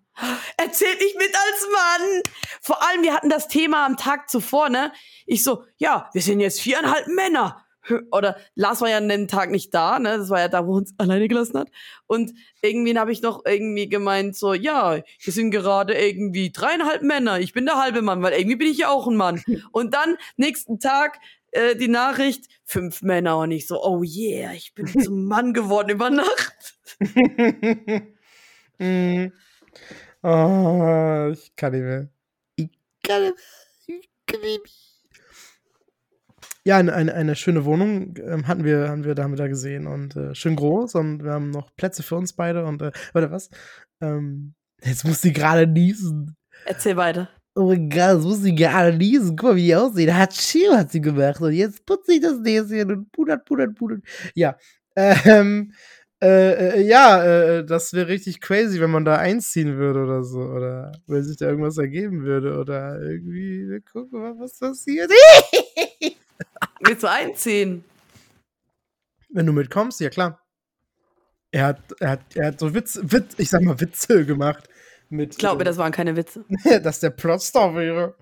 [0.56, 2.22] Er zählt nicht mit als Mann.
[2.60, 4.92] Vor allem, wir hatten das Thema am Tag zuvor, ne?
[5.26, 7.65] Ich so, ja, wir sind jetzt viereinhalb Männer.
[8.10, 10.18] Oder Lars war ja an dem Tag nicht da, ne?
[10.18, 11.70] Das war ja da, wo uns alleine gelassen hat.
[12.06, 12.32] Und
[12.62, 17.38] irgendwie habe ich noch irgendwie gemeint, so, ja, wir sind gerade irgendwie dreieinhalb Männer.
[17.38, 19.42] Ich bin der halbe Mann, weil irgendwie bin ich ja auch ein Mann.
[19.72, 21.18] Und dann nächsten Tag
[21.52, 23.38] äh, die Nachricht, fünf Männer.
[23.38, 26.78] Und ich so, oh yeah, ich bin zum Mann geworden über Nacht.
[28.78, 29.26] mm.
[30.22, 32.08] oh, ich kann nicht mehr.
[32.56, 32.68] Ich
[33.02, 33.36] kann nicht
[33.86, 33.98] mehr.
[33.98, 34.85] Ich kann nicht mehr.
[36.66, 39.46] Ja, eine, eine, eine schöne Wohnung ähm, hatten wir, haben wir da, haben wir da
[39.46, 42.90] gesehen und äh, schön groß und wir haben noch Plätze für uns beide und äh,
[43.12, 43.50] warte was?
[44.00, 46.36] Ähm, jetzt muss sie gerade niesen.
[46.64, 47.28] Erzähl weiter.
[47.54, 49.36] Oh mein Gott, jetzt muss sie gerade niesen.
[49.36, 50.12] Guck mal, wie die aussieht.
[50.12, 54.02] Hatschiu hat sie gemacht und jetzt putzt sich das Näschen und pudert, pudert, pudert.
[54.34, 54.56] Ja,
[54.96, 55.72] ähm,
[56.20, 60.40] äh, äh, ja, äh, das wäre richtig crazy, wenn man da einziehen würde oder so.
[60.40, 62.58] Oder wenn sich da irgendwas ergeben würde.
[62.58, 65.12] Oder irgendwie, wir gucken mal, was passiert.
[66.80, 67.84] Willst du einziehen?
[69.28, 70.40] Wenn du mitkommst, ja klar.
[71.50, 74.68] Er hat, er hat, er hat so Witz, Witz, ich sag mal Witze gemacht.
[75.08, 76.44] Mit, Glaub mir, das waren keine Witze.
[76.82, 78.16] dass der Plotstar wäre.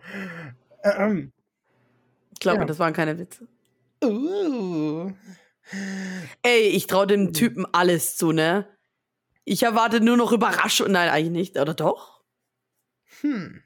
[0.82, 1.32] Ähm,
[2.40, 2.60] Glaub Ja.
[2.60, 3.48] mir, das waren keine Witze.
[4.04, 5.10] uh.
[6.42, 8.68] Ey, ich traue dem Typen alles zu, ne?
[9.44, 10.90] Ich erwarte nur noch Überraschung.
[10.92, 11.58] Nein, eigentlich nicht.
[11.58, 12.22] Oder doch?
[13.20, 13.62] Hm.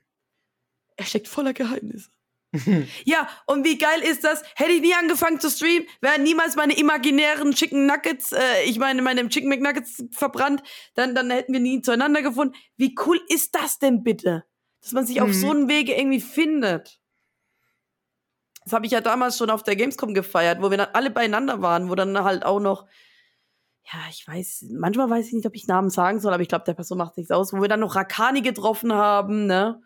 [0.96, 2.10] Er steckt voller Geheimnisse.
[3.04, 4.42] Ja, und wie geil ist das?
[4.56, 9.02] Hätte ich nie angefangen zu streamen, wären niemals meine imaginären Chicken Nuggets, äh, ich meine,
[9.02, 10.62] meine Chicken McNuggets verbrannt,
[10.94, 12.54] dann, dann hätten wir nie zueinander gefunden.
[12.76, 14.44] Wie cool ist das denn bitte?
[14.80, 15.32] Dass man sich auf Mhm.
[15.34, 16.98] so einem Wege irgendwie findet.
[18.64, 21.62] Das habe ich ja damals schon auf der Gamescom gefeiert, wo wir dann alle beieinander
[21.62, 22.86] waren, wo dann halt auch noch,
[23.90, 26.64] ja, ich weiß, manchmal weiß ich nicht, ob ich Namen sagen soll, aber ich glaube,
[26.66, 29.80] der Person macht nichts aus, wo wir dann noch Rakani getroffen haben, ne?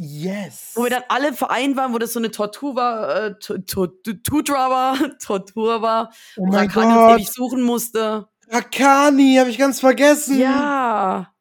[0.00, 0.72] Yes.
[0.76, 3.88] Wo wir dann alle vereint waren, wo das so eine Tortur war, äh, Tu- Tu-
[3.88, 7.14] Tu- Tudra war, Tortur war, oh wo Rakani uns Gott.
[7.16, 8.28] ewig suchen musste.
[8.48, 10.38] Rakani, habe ich ganz vergessen.
[10.38, 11.32] Ja.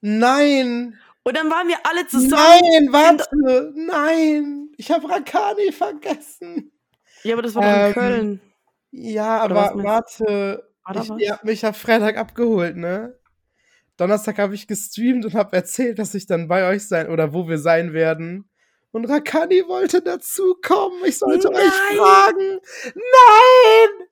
[0.00, 0.98] Nein.
[1.24, 2.30] Und dann waren wir alle zusammen.
[2.62, 3.72] Nein, warte.
[3.74, 4.68] Nein.
[4.76, 6.72] Ich habe Rakani vergessen.
[7.22, 8.40] Ja, aber das war doch in Ähm, Köln.
[8.90, 13.16] Ja, Oder aber warte, War ich ihr habt mich ja Freitag abgeholt, ne?
[14.02, 17.46] Donnerstag habe ich gestreamt und habe erzählt, dass ich dann bei euch sein oder wo
[17.48, 18.50] wir sein werden.
[18.90, 20.98] Und Rakani wollte dazukommen.
[21.06, 21.96] Ich sollte euch Nein!
[21.96, 22.58] fragen.
[22.96, 24.08] Nein!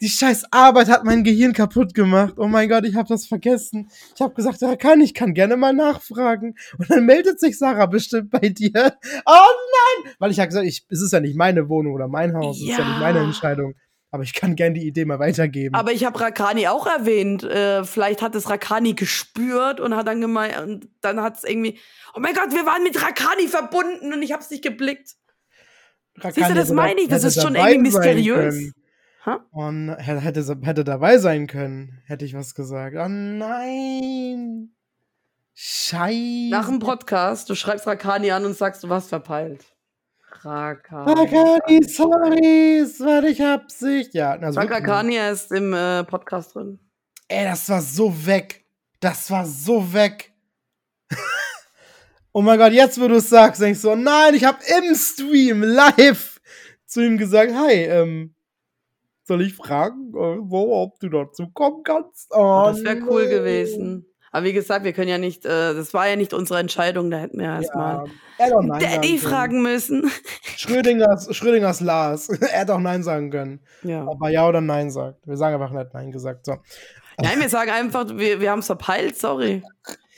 [0.00, 2.34] Die scheiß Arbeit hat mein Gehirn kaputt gemacht.
[2.38, 3.90] Oh mein Gott, ich habe das vergessen.
[4.14, 6.54] Ich habe gesagt, Rakani, ich kann gerne mal nachfragen.
[6.78, 8.96] Und dann meldet sich Sarah bestimmt bei dir.
[9.26, 10.14] Oh nein!
[10.18, 12.56] Weil ich habe gesagt, ich, es ist ja nicht meine Wohnung oder mein Haus.
[12.56, 13.18] Es ist ja nicht meine.
[13.18, 13.74] Entscheidung.
[14.10, 15.74] Aber ich kann gerne die Idee mal weitergeben.
[15.74, 17.44] Aber ich habe Rakani auch erwähnt.
[17.44, 21.78] Äh, vielleicht hat es Rakani gespürt und hat dann gemeint, und dann hat es irgendwie,
[22.14, 25.16] oh mein Gott, wir waren mit Rakani verbunden und ich habe es nicht geblickt.
[26.16, 28.72] Rakani Siehst du, das meine ich, das ist schon irgendwie mysteriös.
[29.50, 32.96] Und hätte, hätte, hätte dabei sein können, hätte ich was gesagt.
[32.96, 34.70] Oh nein.
[35.52, 36.48] Scheiße.
[36.50, 39.66] Nach dem Podcast, du schreibst Rakani an und sagst, du warst verpeilt.
[40.44, 41.12] Rakani.
[41.12, 44.14] Rakani, sorry, es war nicht Absicht.
[44.14, 44.88] Ja, also Sag wirklich.
[44.88, 46.78] Rakani, er ist im äh, Podcast drin.
[47.28, 48.64] Ey, das war so weg.
[49.00, 50.32] Das war so weg.
[52.32, 54.94] oh mein Gott, jetzt, wo du es sagst, denkst du, oh nein, ich habe im
[54.94, 56.40] Stream live
[56.86, 58.34] zu ihm gesagt, hi, ähm,
[59.24, 62.28] soll ich fragen, äh, wo, ob du dazu kommen kannst?
[62.30, 63.30] Oh, das wäre cool nee.
[63.30, 64.07] gewesen.
[64.32, 67.18] Aber wie gesagt, wir können ja nicht, äh, das war ja nicht unsere Entscheidung, da
[67.18, 68.06] hätten wir erstmal
[68.38, 69.18] Ja, er Nein sagen Daddy können.
[69.18, 70.10] fragen müssen.
[70.56, 72.28] Schrödingers, Schrödingers Lars.
[72.40, 73.60] er hätte auch Nein sagen können.
[73.82, 74.06] ja.
[74.06, 75.26] Ob er Ja oder Nein sagt.
[75.26, 76.46] Wir sagen einfach nicht Nein gesagt.
[76.46, 76.56] So.
[77.20, 79.62] Nein, wir sagen einfach, wir, wir haben es verpeilt, sorry.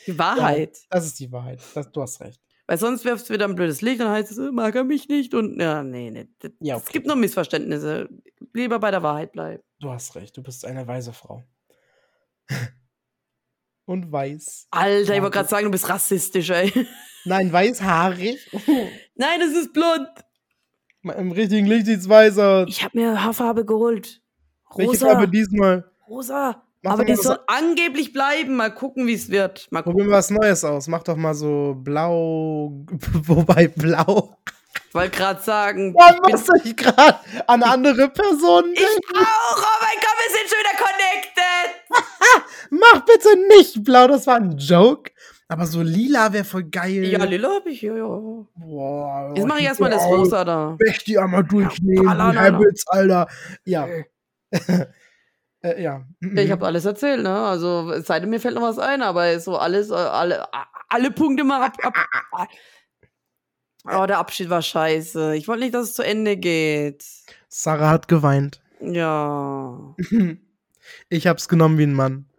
[0.06, 0.76] Die Wahrheit.
[0.90, 1.60] Das ist die Wahrheit.
[1.74, 2.40] Das, du hast recht.
[2.66, 5.08] Weil sonst wirft es wieder ein blödes Licht und heißt es, äh, mag er mich
[5.08, 6.28] nicht und ja, nee, nee.
[6.38, 6.92] Das, Ja, Es okay.
[6.92, 8.08] gibt nur Missverständnisse.
[8.52, 9.62] Lieber bei der Wahrheit bleiben.
[9.80, 10.36] Du hast recht.
[10.36, 11.42] Du bist eine weise Frau.
[13.90, 14.68] Und weiß.
[14.70, 16.72] Alter, ich wollte gerade sagen, du bist rassistisch, ey.
[17.24, 18.38] Nein, weißhaarig.
[19.16, 20.06] Nein, es ist blond.
[21.02, 22.66] Im richtigen Licht sieht's weiß aus.
[22.68, 24.22] Ich habe mir Haarfarbe geholt.
[24.76, 25.06] Welche Rosa.
[25.08, 25.90] Farbe diesmal?
[26.08, 26.62] Rosa.
[26.82, 28.54] Mach Aber die soll angeblich bleiben.
[28.54, 29.66] Mal gucken, wie es wird.
[29.72, 30.12] Mal Probieren gucken.
[30.12, 30.86] wir was Neues aus.
[30.86, 32.70] Mach doch mal so blau.
[33.26, 34.36] Wobei blau.
[34.88, 37.18] Ich wollte gerade sagen, Warum ich musste ich gerade
[37.48, 39.16] an andere Person ich denken?
[39.16, 39.58] auch.
[39.58, 41.79] Oh mein Gott, wir sind schon wieder connected.
[43.20, 45.10] Bitte nicht blau, das war ein Joke.
[45.48, 47.04] Aber so lila wäre voll geil.
[47.04, 48.06] Ja, lila habe ich, ja, ja.
[48.06, 50.76] Boah, Jetzt mache ich erstmal das Rosa da.
[50.80, 53.26] Möchte die einmal durchnehmen, Ja, Habits, Alter.
[53.64, 53.88] Ja.
[54.50, 54.86] äh,
[55.82, 56.06] ja.
[56.20, 57.34] Ich habe alles erzählt, ne?
[57.34, 60.46] Also, es sei denn, mir fällt noch was ein, aber so alles, äh, alle,
[60.88, 61.76] alle Punkte mal ab.
[61.82, 62.48] ab
[63.92, 65.34] oh, der Abschied war scheiße.
[65.34, 67.04] Ich wollte nicht, dass es zu Ende geht.
[67.48, 68.62] Sarah hat geweint.
[68.80, 69.94] Ja.
[71.08, 72.29] Ich hab's genommen wie ein Mann.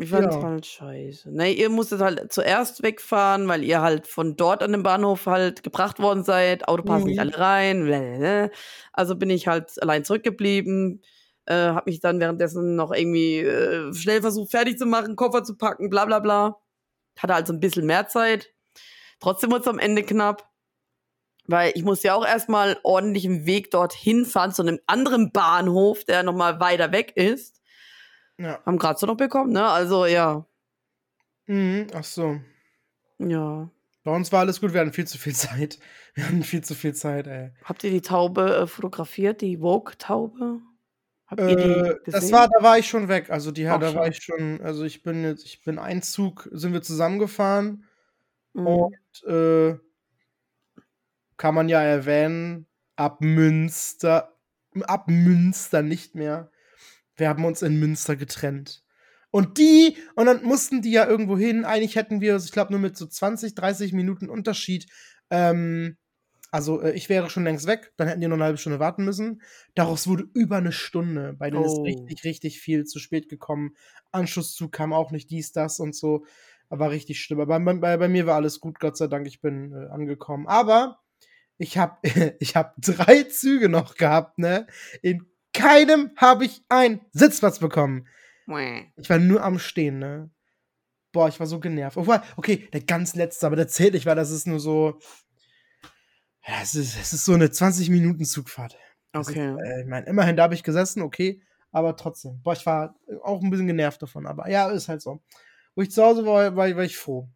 [0.00, 0.42] Ich fand's Ja.
[0.42, 1.30] halt scheiße.
[1.30, 5.62] Ne, ihr musstet halt zuerst wegfahren, weil ihr halt von dort an den Bahnhof halt
[5.62, 6.66] gebracht worden seid.
[6.68, 7.20] Auto passen nicht Mhm.
[7.20, 7.84] alle rein.
[7.84, 8.50] blablabla.
[8.92, 11.02] Also bin ich halt allein zurückgeblieben.
[11.46, 15.56] Äh, hab mich dann währenddessen noch irgendwie äh, schnell versucht, fertig zu machen, Koffer zu
[15.56, 16.56] packen, bla bla bla.
[17.18, 18.52] Hatte also ein bisschen mehr Zeit.
[19.20, 20.48] Trotzdem wurde es am Ende knapp.
[21.46, 26.22] Weil ich musste ja auch erstmal ordentlichen Weg dorthin fahren zu einem anderen Bahnhof, der
[26.22, 27.59] nochmal weiter weg ist.
[28.40, 28.60] Ja.
[28.64, 29.66] Haben gerade so noch bekommen, ne?
[29.68, 30.46] Also ja.
[31.46, 32.40] Mhm, ach so.
[33.18, 33.70] Ja.
[34.02, 35.78] Bei uns war alles gut, wir hatten viel zu viel Zeit.
[36.14, 37.52] Wir hatten viel zu viel Zeit, ey.
[37.62, 40.60] Habt ihr die Taube äh, fotografiert, die Vogue-Taube?
[41.28, 41.98] Habt ihr die Äh, gesehen?
[42.06, 43.30] das war, da war ich schon weg.
[43.30, 44.12] Also die, Auch da war schon.
[44.12, 47.84] ich schon, also ich bin jetzt, ich bin ein Zug, sind wir zusammengefahren
[48.54, 48.66] Mhm.
[48.66, 49.78] und äh,
[51.36, 52.66] kann man ja erwähnen,
[52.96, 54.34] ab Münster,
[54.82, 56.50] ab Münster nicht mehr.
[57.20, 58.82] Wir haben uns in Münster getrennt.
[59.30, 61.64] Und die, und dann mussten die ja irgendwo hin.
[61.64, 64.86] Eigentlich hätten wir, ich glaube, nur mit so 20, 30 Minuten Unterschied.
[65.30, 65.96] Ähm,
[66.50, 69.04] also, äh, ich wäre schon längst weg, dann hätten die noch eine halbe Stunde warten
[69.04, 69.42] müssen.
[69.76, 71.34] Daraus wurde über eine Stunde.
[71.38, 71.82] Bei denen ist Oh.
[71.82, 73.76] richtig, richtig viel zu spät gekommen.
[74.10, 76.24] Anschlusszug kam auch nicht dies, das und so.
[76.68, 77.40] War richtig schlimm.
[77.40, 80.48] Aber bei, bei, bei mir war alles gut, Gott sei Dank, ich bin äh, angekommen.
[80.48, 80.98] Aber
[81.58, 81.98] ich habe
[82.40, 84.66] ich hab drei Züge noch gehabt, ne?
[85.02, 85.29] In
[85.60, 88.06] keinem habe ich einen Sitzplatz bekommen.
[88.96, 90.30] Ich war nur am Stehen, ne?
[91.12, 91.96] Boah, ich war so genervt.
[91.96, 94.98] Obwohl, okay, der ganz letzte, aber der zählt nicht, weil das ist nur so.
[96.62, 98.76] Es ist, es ist so eine 20-Minuten-Zugfahrt.
[99.12, 99.56] Das ist, Okay.
[99.62, 102.40] äh, ich meine, immerhin, da habe ich gesessen, okay, aber trotzdem.
[102.42, 105.20] Boah, ich war auch ein bisschen genervt davon, aber ja, ist halt so.
[105.74, 107.28] Wo ich zu Hause war, war, war ich froh.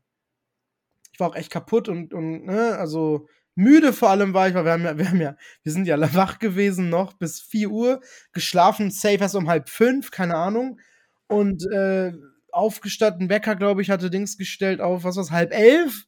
[1.12, 4.64] Ich war auch echt kaputt und, und ne, also müde vor allem war ich, weil
[4.64, 8.00] wir haben ja, wir haben ja, wir sind ja wach gewesen noch bis 4 Uhr,
[8.32, 10.80] geschlafen, safe erst um halb fünf, keine Ahnung.
[11.26, 12.12] Und äh,
[12.52, 16.06] aufgestanden, Wecker, glaube ich, hatte Dings gestellt auf, was war's, halb elf?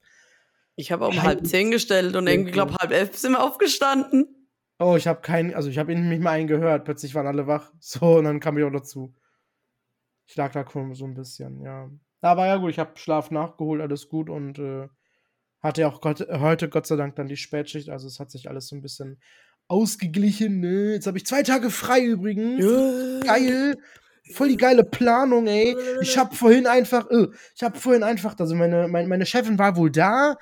[0.77, 4.37] Ich habe um Halb zehn gestellt und irgendwie, glaube halb elf sind wir aufgestanden.
[4.79, 6.85] Oh, ich habe keinen, also ich habe ihn nicht mal einen gehört.
[6.85, 7.73] Plötzlich waren alle wach.
[7.81, 9.15] So, und dann kam ich auch dazu.
[10.27, 11.91] Ich lag da so ein bisschen, ja.
[12.21, 14.89] Aber ja gut, ich habe Schlaf nachgeholt, alles gut und äh,
[15.67, 17.89] hatte ja auch Gott, heute Gott sei Dank dann die Spätschicht.
[17.89, 19.19] Also es hat sich alles so ein bisschen
[19.69, 20.61] ausgeglichen.
[20.61, 20.95] Ne?
[20.95, 22.65] Jetzt habe ich zwei Tage frei übrigens.
[22.65, 23.21] Ja.
[23.21, 23.77] Geil.
[24.33, 25.77] Voll die geile Planung, ey.
[26.01, 29.77] Ich habe vorhin einfach, äh, ich habe vorhin einfach, also meine, meine, meine Chefin war
[29.77, 30.37] wohl da,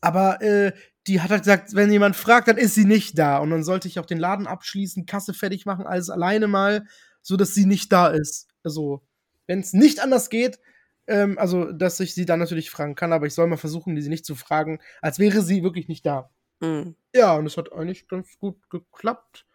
[0.00, 0.72] aber äh,
[1.06, 3.38] die hat halt gesagt, wenn jemand fragt, dann ist sie nicht da.
[3.38, 6.84] Und dann sollte ich auch den Laden abschließen, Kasse fertig machen, alles alleine mal,
[7.22, 8.48] so dass sie nicht da ist.
[8.62, 9.02] Also,
[9.46, 10.58] wenn es nicht anders geht,
[11.06, 14.08] ähm, also, dass ich sie dann natürlich fragen kann, aber ich soll mal versuchen, sie
[14.08, 16.30] nicht zu fragen, als wäre sie wirklich nicht da.
[16.60, 16.96] Mhm.
[17.14, 19.46] Ja, und es hat eigentlich ganz gut geklappt.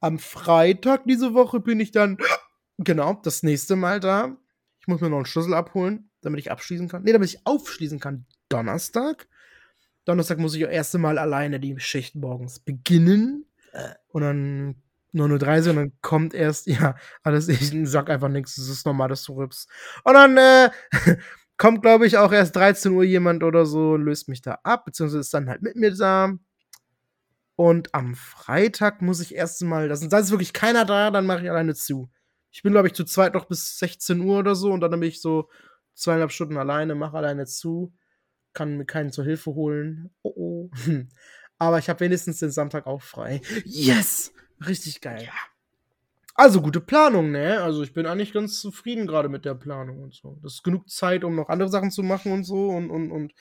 [0.00, 2.18] Am Freitag diese Woche bin ich dann,
[2.78, 4.36] genau, das nächste Mal da.
[4.80, 7.02] Ich muss mir noch einen Schlüssel abholen, damit ich abschließen kann.
[7.02, 8.26] Nee, damit ich aufschließen kann.
[8.48, 9.28] Donnerstag.
[10.04, 13.46] Donnerstag muss ich das erste Mal alleine die Schicht morgens beginnen.
[13.72, 13.94] Äh.
[14.08, 14.82] Und dann
[15.16, 19.24] 9.30 Uhr dann kommt erst, ja, alles, ich sag einfach nichts, das ist normal, dass
[19.24, 19.68] du rübst.
[20.04, 20.70] Und dann äh,
[21.56, 25.20] kommt, glaube ich, auch erst 13 Uhr jemand oder so, löst mich da ab, beziehungsweise
[25.20, 26.32] ist dann halt mit mir da.
[27.56, 31.42] Und am Freitag muss ich erst mal, das, da ist wirklich keiner da, dann mache
[31.42, 32.10] ich alleine zu.
[32.50, 35.02] Ich bin, glaube ich, zu zweit noch bis 16 Uhr oder so und dann bin
[35.02, 35.48] ich so
[35.94, 37.94] zweieinhalb Stunden alleine, mache alleine zu,
[38.52, 40.10] kann mir keinen zur Hilfe holen.
[40.22, 40.70] Oh oh.
[41.58, 43.40] Aber ich habe wenigstens den Samstag auch frei.
[43.64, 44.32] Yes!
[44.64, 45.22] Richtig geil.
[45.24, 45.32] Ja.
[46.34, 47.62] Also gute Planung, ne?
[47.62, 50.38] Also ich bin eigentlich ganz zufrieden gerade mit der Planung und so.
[50.42, 53.32] Das ist genug Zeit, um noch andere Sachen zu machen und so und und und.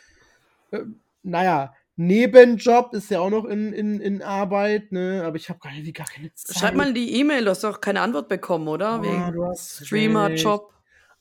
[0.71, 0.83] Äh,
[1.23, 5.23] naja, Nebenjob ist ja auch noch in, in, in Arbeit, ne?
[5.25, 6.57] Aber ich habe gar, gar keine Zeit.
[6.57, 8.89] Schreib mal die E-Mail, du hast doch keine Antwort bekommen, oder?
[8.89, 10.73] Ah, Wegen Streamer-Job.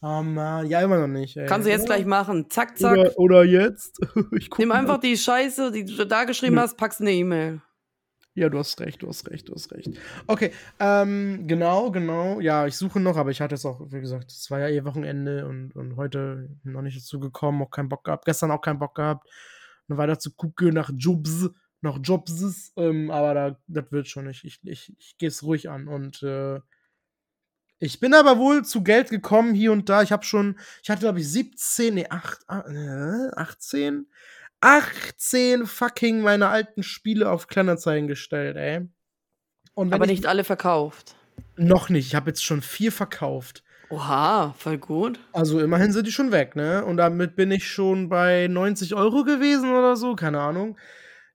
[0.03, 1.36] Oh Mann, ja, immer noch nicht.
[1.36, 1.47] Ey.
[1.47, 2.51] Kannst du jetzt gleich machen.
[2.51, 2.92] Zack, zack.
[2.92, 4.01] Oder, oder jetzt.
[4.59, 6.62] Nimm einfach die Scheiße, die du da geschrieben ja.
[6.62, 7.62] hast, packst eine E-Mail.
[8.35, 9.91] Ja, du hast recht, du hast recht, du hast recht.
[10.26, 12.41] Okay, ähm, genau, genau.
[12.41, 14.85] Ja, ich suche noch, aber ich hatte es auch, wie gesagt, es war ja eh
[14.85, 18.24] Wochenende und, und heute noch nicht dazu gekommen, auch keinen Bock gehabt.
[18.24, 19.28] Gestern auch keinen Bock gehabt
[19.89, 24.45] noch weiter zu gucken nach Jobs, nach Jobs, ähm, aber da, das wird schon nicht.
[24.45, 26.61] Ich, ich, ich gehe es ruhig an und äh,
[27.78, 30.03] ich bin aber wohl zu Geld gekommen hier und da.
[30.03, 34.07] Ich habe schon, ich hatte glaube ich 17, nee, 8, äh, 18,
[34.64, 38.88] 18 fucking meine alten Spiele auf Kleinanzeigen gestellt, ey.
[39.76, 41.16] aber nicht alle verkauft.
[41.56, 42.06] Noch nicht.
[42.06, 43.62] Ich habe jetzt schon vier verkauft.
[43.90, 45.20] Oha, voll gut.
[45.34, 46.82] Also immerhin sind die schon weg, ne?
[46.82, 50.78] Und damit bin ich schon bei 90 Euro gewesen oder so, keine Ahnung.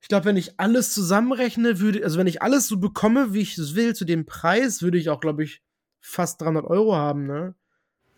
[0.01, 3.59] Ich glaube, wenn ich alles zusammenrechne, würde, also wenn ich alles so bekomme, wie ich
[3.59, 5.61] es will, zu dem Preis, würde ich auch, glaube ich,
[5.99, 7.53] fast 300 Euro haben, ne?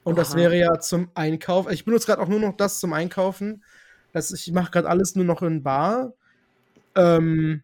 [0.04, 0.22] Und Oha.
[0.22, 1.70] das wäre ja zum Einkauf.
[1.70, 3.62] Ich benutze gerade auch nur noch das zum Einkaufen.
[4.14, 6.14] Das, ich mache gerade alles nur noch in Bar.
[6.96, 7.62] Ähm,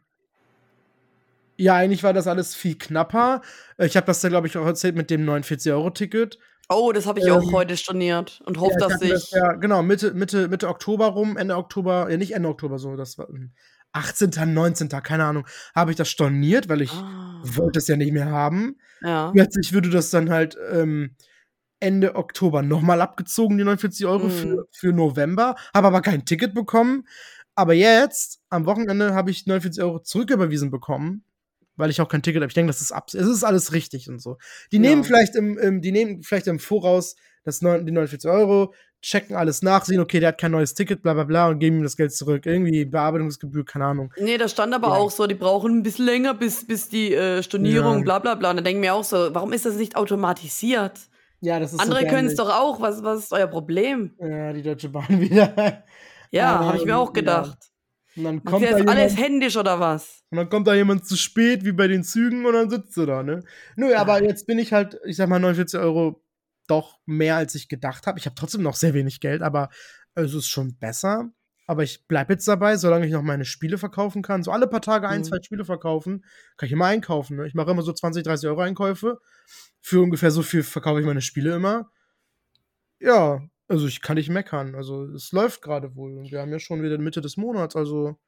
[1.57, 3.41] ja, eigentlich war das alles viel knapper.
[3.77, 6.37] Ich habe das da, glaube ich, auch erzählt mit dem 49-Euro-Ticket.
[6.69, 9.09] Oh, das habe ich ähm, auch heute storniert und hoffe, ja, dass ich.
[9.09, 12.95] Das, ja, genau, Mitte, Mitte, Mitte Oktober rum, Ende Oktober, ja, nicht Ende Oktober, so,
[12.95, 13.27] das war
[13.93, 17.41] 18., 19., keine Ahnung, habe ich das storniert, weil ich ah.
[17.41, 18.77] wollte es ja nicht mehr haben.
[19.01, 19.31] Ja.
[19.31, 21.15] Plötzlich würde das dann halt ähm,
[21.79, 24.31] Ende Oktober nochmal abgezogen, die 49 Euro mhm.
[24.31, 27.07] für, für November, habe aber kein Ticket bekommen.
[27.55, 31.23] Aber jetzt, am Wochenende, habe ich 49 Euro zurücküberwiesen bekommen
[31.77, 32.49] weil ich auch kein Ticket habe.
[32.49, 34.37] Ich denke, das ist ab, es ist alles richtig und so.
[34.71, 34.81] Die ja.
[34.81, 39.35] nehmen vielleicht im, im, die nehmen vielleicht im Voraus das 9, die 49 Euro, checken
[39.35, 41.83] alles nach, sehen, okay, der hat kein neues Ticket, bla bla bla und geben ihm
[41.83, 42.45] das Geld zurück.
[42.45, 44.13] Irgendwie Bearbeitungsgebühr, keine Ahnung.
[44.17, 44.93] Nee, da stand aber ja.
[44.95, 48.03] auch so, die brauchen ein bisschen länger, bis, bis die äh, Stornierung, ja.
[48.03, 48.49] bla bla bla.
[48.49, 50.99] Und dann denken wir auch so, warum ist das nicht automatisiert?
[51.39, 52.81] Ja, das ist Andere so können es doch auch.
[52.81, 54.15] Was, was ist euer Problem?
[54.19, 55.83] Ja, die Deutsche Bahn wieder.
[56.31, 57.57] ja, habe ich mir auch gedacht.
[58.15, 60.23] Und dann kommt ist da jemand, alles händisch oder was?
[60.31, 63.05] Und dann kommt da jemand zu spät, wie bei den Zügen, und dann sitzt du
[63.05, 63.43] da, ne?
[63.75, 64.21] Nö, aber ah.
[64.21, 66.23] jetzt bin ich halt, ich sag mal, 49 Euro
[66.67, 68.17] doch mehr, als ich gedacht habe.
[68.17, 69.69] Ich habe trotzdem noch sehr wenig Geld, aber
[70.15, 71.29] es ist schon besser.
[71.67, 74.41] Aber ich bleibe jetzt dabei, solange ich noch meine Spiele verkaufen kann.
[74.41, 75.25] So alle paar Tage ein, mhm.
[75.25, 76.23] zwei Spiele verkaufen,
[76.55, 77.37] kann ich immer einkaufen.
[77.37, 77.47] Ne?
[77.47, 79.19] Ich mache immer so 20, 30 Euro Einkäufe.
[79.87, 81.89] Für ungefähr so viel verkaufe ich meine Spiele immer.
[82.99, 84.75] Ja, also ich kann nicht meckern.
[84.75, 86.17] Also es läuft gerade wohl.
[86.17, 87.77] Und wir haben ja schon wieder Mitte des Monats.
[87.77, 88.19] Also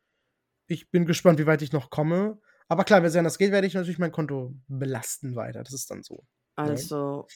[0.68, 2.40] ich bin gespannt, wie weit ich noch komme.
[2.70, 5.62] Aber klar, wenn es anders geht, werde ich natürlich mein Konto belasten weiter.
[5.62, 6.16] Das ist dann so.
[6.16, 6.22] Ne?
[6.56, 7.28] Also,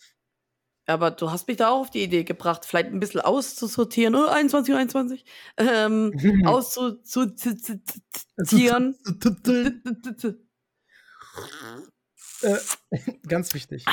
[0.88, 0.94] ja.
[0.94, 4.16] aber du hast mich da auch auf die Idee gebracht, vielleicht ein bisschen auszusortieren.
[4.16, 5.26] Oh, 21, 21.
[5.58, 6.14] Ähm,
[6.46, 8.96] auszusortieren.
[12.44, 12.58] Äh,
[13.28, 13.86] ganz wichtig.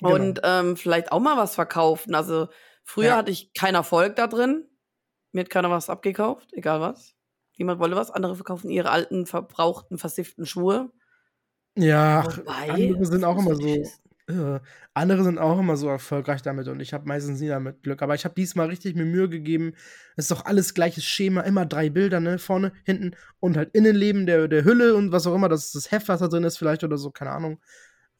[0.00, 0.60] Und genau.
[0.60, 2.14] ähm, vielleicht auch mal was verkaufen.
[2.14, 2.48] Also
[2.90, 3.16] Früher ja.
[3.16, 4.66] hatte ich keinen Erfolg da drin.
[5.30, 7.14] Mir hat keiner was abgekauft, egal was.
[7.56, 8.10] Niemand wolle was.
[8.10, 10.90] Andere verkaufen ihre alten, verbrauchten, versifften Schuhe.
[11.76, 13.62] Ja, Wobei, andere sind auch immer so.
[13.62, 14.02] wissen.
[14.30, 14.60] Äh,
[14.94, 18.02] andere sind auch immer so erfolgreich damit und ich habe meistens nie damit Glück.
[18.02, 19.74] Aber ich habe diesmal richtig mir Mühe gegeben.
[20.16, 22.38] Es ist doch alles gleiches Schema, immer drei Bilder, ne?
[22.38, 25.48] Vorne, hinten und halt Innenleben der, der Hülle und was auch immer.
[25.48, 27.60] Das ist das Heft, was da drin ist, vielleicht oder so, keine Ahnung.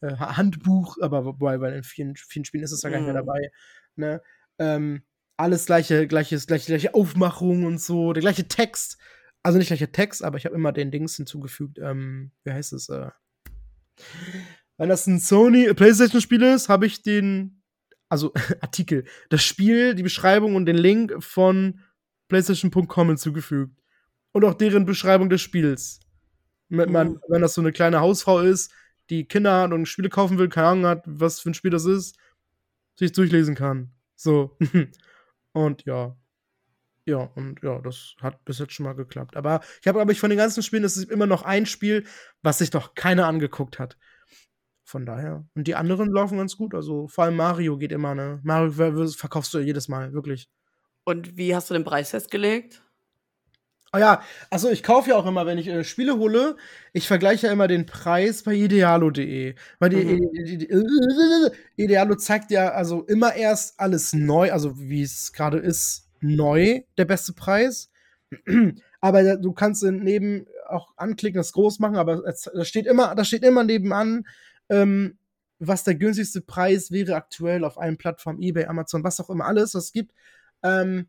[0.01, 3.05] Äh, Ha- Handbuch, aber wobei, weil in vielen, vielen Spielen ist es ja gar nicht
[3.05, 3.25] mehr Mhm.
[3.25, 3.51] dabei.
[3.95, 4.21] Ne?
[4.59, 5.03] Ähm,
[5.37, 8.97] alles gleiche, gleiches, gleiche, gleiche Aufmachung und so, der gleiche Text.
[9.43, 11.79] Also nicht gleicher Text, aber ich habe immer den Dings hinzugefügt.
[11.79, 12.89] Ähm, wie heißt es?
[12.89, 13.09] Äh,
[14.81, 17.61] wenn das ein Sony PlayStation-Spiel ist, habe ich den,
[18.09, 21.81] also Artikel, das Spiel, die Beschreibung und den Link von
[22.29, 23.79] PlayStation.com hinzugefügt.
[24.31, 25.99] Und auch deren Beschreibung des Spiels.
[26.69, 27.19] Wenn, man, Mhm.
[27.27, 28.73] wenn das so eine kleine Hausfrau ist,
[29.11, 31.85] die Kinder hat und Spiele kaufen will, keine Ahnung hat, was für ein Spiel das
[31.85, 32.17] ist,
[32.95, 33.91] sich durchlesen kann.
[34.15, 34.57] So.
[35.51, 36.17] und ja.
[37.05, 39.37] Ja, und ja, das hat bis jetzt schon mal geklappt.
[39.37, 42.03] Aber ich habe, glaube ich, von den ganzen Spielen ist es immer noch ein Spiel,
[42.41, 43.95] was sich doch keiner angeguckt hat.
[44.91, 45.45] Von daher.
[45.55, 46.75] Und die anderen laufen ganz gut.
[46.75, 48.41] Also vor allem Mario geht immer, ne?
[48.43, 50.49] Mario ver- ver- verkaufst du jedes Mal, wirklich.
[51.05, 52.83] Und wie hast du den Preis festgelegt?
[53.93, 56.57] Ah ja, also ich kaufe ja auch immer, wenn ich äh, Spiele hole,
[56.91, 59.55] ich vergleiche ja immer den Preis bei idealo.de.
[59.79, 60.29] Weil die, Mhm.
[60.33, 65.57] die, die, die, Idealo zeigt ja also immer erst alles neu, also wie es gerade
[65.57, 67.89] ist, neu, der beste Preis.
[68.99, 72.23] aber du kannst neben auch anklicken, das groß machen, aber
[72.53, 74.25] da steht immer, da steht immer nebenan,
[74.71, 75.17] ähm,
[75.59, 79.75] was der günstigste Preis wäre aktuell auf allen Plattformen, eBay, Amazon, was auch immer alles,
[79.75, 80.13] was es gibt.
[80.63, 81.07] Ähm,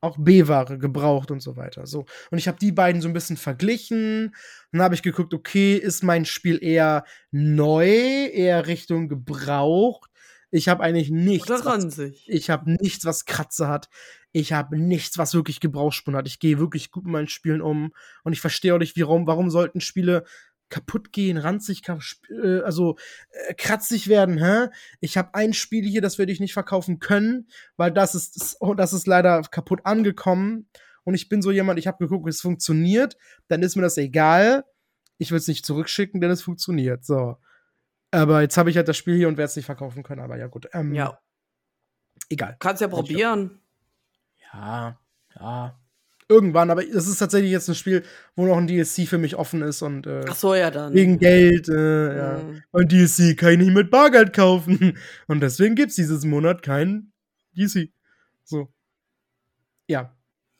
[0.00, 1.86] auch B-Ware gebraucht und so weiter.
[1.86, 2.04] So.
[2.30, 4.34] Und ich habe die beiden so ein bisschen verglichen.
[4.70, 10.10] Dann habe ich geguckt, okay, ist mein Spiel eher neu, eher Richtung gebraucht.
[10.50, 11.48] Ich habe eigentlich nichts.
[11.48, 12.26] Oder was- ranzig?
[12.28, 13.88] ich habe nichts, was Kratzer hat.
[14.32, 16.26] Ich habe nichts, was wirklich Gebrauchsspuren hat.
[16.26, 17.92] Ich gehe wirklich gut mit meinen Spielen um.
[18.24, 20.24] Und ich verstehe auch nicht, warum, warum sollten Spiele
[20.68, 22.00] kaputt gehen, ranzig, kap-
[22.30, 22.96] äh, also
[23.48, 24.68] äh, kratzig werden, hä?
[25.00, 28.56] Ich habe ein Spiel hier, das werde ich nicht verkaufen können, weil das ist, das,
[28.60, 30.68] oh, das ist leider kaputt angekommen.
[31.04, 33.16] Und ich bin so jemand, ich habe geguckt, es funktioniert,
[33.48, 34.64] dann ist mir das egal.
[35.18, 37.04] Ich will es nicht zurückschicken, denn es funktioniert.
[37.04, 37.36] So.
[38.10, 40.22] Aber jetzt habe ich halt das Spiel hier und werde es nicht verkaufen können.
[40.22, 40.66] Aber ja, gut.
[40.72, 41.18] Ähm, Ja,
[42.30, 42.56] Egal.
[42.58, 43.60] kannst ja probieren.
[44.52, 44.98] Ja,
[45.38, 45.78] ja.
[46.28, 48.02] Irgendwann, aber das ist tatsächlich jetzt ein Spiel,
[48.34, 50.94] wo noch ein DLC für mich offen ist und äh, Ach so, ja dann.
[50.94, 52.38] wegen Geld, äh, ja.
[52.38, 52.62] Mhm.
[52.70, 54.96] Und DLC kann ich nicht mit Bargeld kaufen.
[55.26, 57.12] Und deswegen gibt's dieses Monat kein
[57.54, 57.90] DLC.
[58.44, 58.72] So.
[59.86, 60.16] Ja.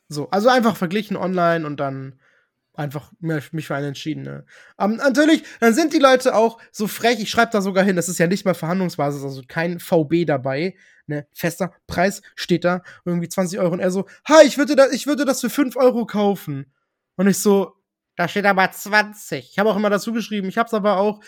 [0.07, 2.19] So, also einfach verglichen online und dann
[2.75, 4.23] einfach mich für einen entschieden.
[4.23, 4.45] Ne?
[4.79, 8.09] Ähm, natürlich, dann sind die Leute auch so frech, ich schreibe da sogar hin, das
[8.09, 10.75] ist ja nicht mal Verhandlungsbasis, also kein VB dabei.
[11.07, 11.27] Ne?
[11.33, 13.73] Fester Preis steht da, irgendwie 20 Euro.
[13.73, 16.73] Und er so, ha, ich würde, das, ich würde das für 5 Euro kaufen.
[17.15, 17.73] Und ich so,
[18.15, 19.51] da steht aber 20.
[19.51, 21.21] Ich habe auch immer dazu geschrieben, ich habe es aber auch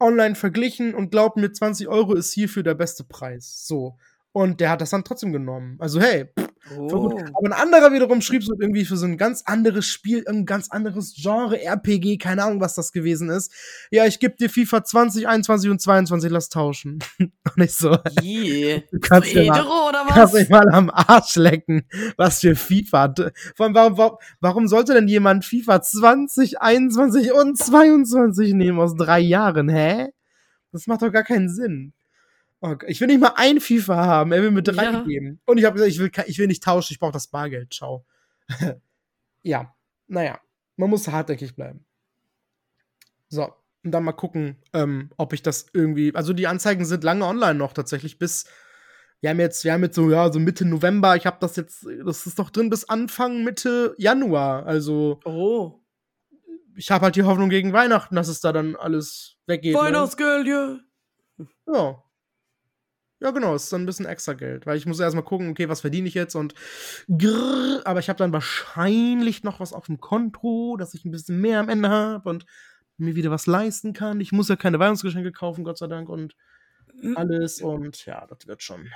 [0.00, 3.66] online verglichen und glaubt mir, 20 Euro ist hierfür der beste Preis.
[3.66, 3.98] So.
[4.34, 5.76] Und der hat das dann trotzdem genommen.
[5.78, 6.48] Also, hey, pff.
[6.76, 7.10] Oh.
[7.34, 10.70] Aber ein anderer wiederum schrieb so irgendwie für so ein ganz anderes Spiel, ein ganz
[10.70, 13.52] anderes Genre, RPG, keine Ahnung, was das gewesen ist.
[13.90, 17.00] Ja, ich gebe dir FIFA 20, 21 und 22, lass tauschen.
[17.18, 18.82] und ich so, Je.
[18.90, 20.40] du kannst mal, oder kannst was?
[20.40, 23.14] dich mal am Arsch lecken, was für FIFA.
[23.54, 28.96] Vor allem, warum, warum, warum sollte denn jemand FIFA 20, 21 und 22 nehmen aus
[28.96, 30.08] drei Jahren, hä?
[30.72, 31.92] Das macht doch gar keinen Sinn.
[32.66, 35.02] Oh, Gott, ich will nicht mal ein FIFA haben, er will mir drei Ja.
[35.02, 35.38] geben.
[35.44, 37.74] Und ich habe gesagt, ich will, ich will nicht tauschen, ich brauche das Bargeld.
[37.74, 38.06] Ciao.
[39.42, 39.74] ja,
[40.06, 40.40] naja,
[40.76, 41.84] man muss hartnäckig bleiben.
[43.28, 43.52] So,
[43.84, 46.14] und dann mal gucken, ähm, ob ich das irgendwie.
[46.14, 48.46] Also die Anzeigen sind lange online noch tatsächlich bis.
[49.20, 51.16] Wir haben jetzt, wir haben jetzt so, ja, so Mitte November.
[51.16, 54.64] Ich habe das jetzt, das ist doch drin bis Anfang Mitte Januar.
[54.66, 55.80] Also Oh.
[56.76, 59.74] ich habe halt die Hoffnung gegen Weihnachten, dass es da dann alles weggeht.
[59.74, 59.80] Ne?
[59.80, 60.78] Weihnachtsgeld, ja.
[61.66, 62.02] Ja.
[63.20, 65.68] Ja, genau, es ist dann ein bisschen extra Geld, weil ich muss erstmal gucken, okay,
[65.68, 66.54] was verdiene ich jetzt und
[67.08, 71.40] grrr, aber ich habe dann wahrscheinlich noch was auf dem Konto, dass ich ein bisschen
[71.40, 72.44] mehr am Ende habe und
[72.96, 74.20] mir wieder was leisten kann.
[74.20, 76.34] Ich muss ja keine Weihnachtsgeschenke kaufen, Gott sei Dank und
[76.96, 77.16] Mhm.
[77.16, 78.88] alles und ja, das wird schon.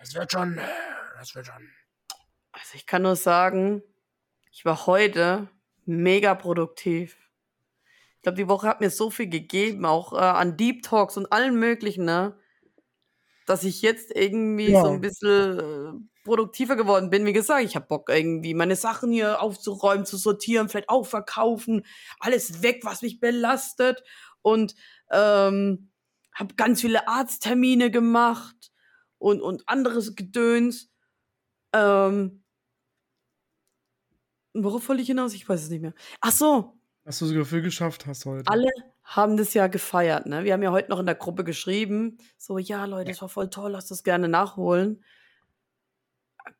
[0.00, 0.60] Das wird schon.
[1.18, 1.70] Das wird schon.
[2.52, 3.82] Also ich kann nur sagen,
[4.50, 5.48] ich war heute
[5.86, 7.16] mega produktiv.
[8.16, 11.32] Ich glaube, die Woche hat mir so viel gegeben, auch äh, an Deep Talks und
[11.32, 12.36] allen möglichen, ne?
[13.46, 14.82] Dass ich jetzt irgendwie Ja.
[14.82, 17.24] so ein bisschen äh, produktiver geworden bin.
[17.26, 21.86] Wie gesagt, ich habe Bock irgendwie meine Sachen hier aufzuräumen, zu sortieren, vielleicht auch verkaufen,
[22.20, 24.02] alles weg, was mich belastet
[24.42, 24.74] und
[25.10, 25.90] ähm,
[26.34, 28.72] habe ganz viele Arzttermine gemacht
[29.18, 30.90] und und anderes Gedöns.
[31.72, 32.42] Ähm,
[34.54, 35.34] Worauf wollte ich hinaus?
[35.34, 35.92] Ich weiß es nicht mehr.
[36.20, 38.50] Ach so, Was du so viel geschafft hast heute.
[38.50, 38.70] alle
[39.06, 40.42] haben das ja gefeiert, ne?
[40.44, 43.48] Wir haben ja heute noch in der Gruppe geschrieben, so, ja, Leute, das war voll
[43.48, 45.02] toll, lasst das gerne nachholen.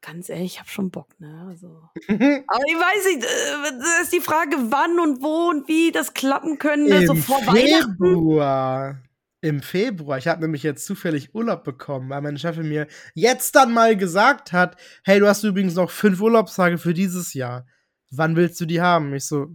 [0.01, 1.47] Ganz ehrlich, ich habe schon Bock, ne?
[1.49, 1.69] Also.
[2.09, 6.15] Aber ich weiß nicht, äh, das ist die Frage, wann und wo und wie das
[6.15, 7.97] klappen könnte, so Im vor Weihnachten.
[7.97, 9.03] Februar.
[9.41, 10.19] Im Februar.
[10.19, 14.53] Ich habe nämlich jetzt zufällig Urlaub bekommen, weil meine Chefin mir jetzt dann mal gesagt
[14.53, 17.67] hat: Hey, du hast übrigens noch fünf Urlaubstage für dieses Jahr.
[18.11, 19.15] Wann willst du die haben?
[19.15, 19.49] Ich so,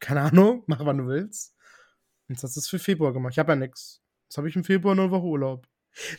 [0.00, 1.51] keine Ahnung, mach wann du willst.
[2.32, 3.32] Jetzt hast du es für Februar gemacht.
[3.32, 4.00] Ich habe ja nix.
[4.28, 5.66] Jetzt habe ich im Februar nur eine Woche Urlaub.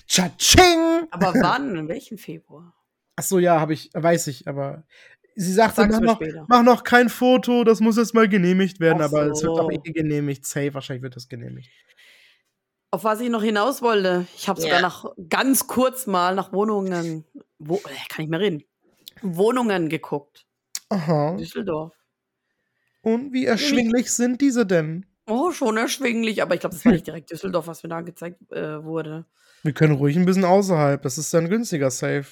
[0.08, 1.08] Tschatsching!
[1.12, 1.76] Aber wann?
[1.76, 2.74] In welchem Februar?
[3.16, 4.84] Ach so, ja, habe ich, weiß ich, aber
[5.36, 6.46] sie sagte, Sag's mach noch, später.
[6.48, 9.64] mach noch kein Foto, das muss jetzt mal genehmigt werden, Ach aber es wird doch
[9.64, 9.72] so.
[9.72, 10.46] eh genehmigt.
[10.46, 11.70] Safe, wahrscheinlich wird das genehmigt.
[12.92, 14.82] Auf was ich noch hinaus wollte, ich habe sogar Ja.
[14.82, 17.26] nach ganz kurz mal nach Wohnungen,
[17.58, 18.64] wo, äh, kann ich mehr reden,
[19.24, 20.46] Wohnungen geguckt.
[20.90, 21.36] Aha.
[21.38, 21.94] Düsseldorf.
[23.02, 25.06] Und wie erschwinglich sind diese denn?
[25.28, 28.52] Oh, schon erschwinglich, aber ich glaube, das war nicht direkt Düsseldorf, was mir da gezeigt
[28.52, 29.26] äh, wurde.
[29.64, 32.26] Wir können ruhig ein bisschen außerhalb, das ist dann günstiger, safe.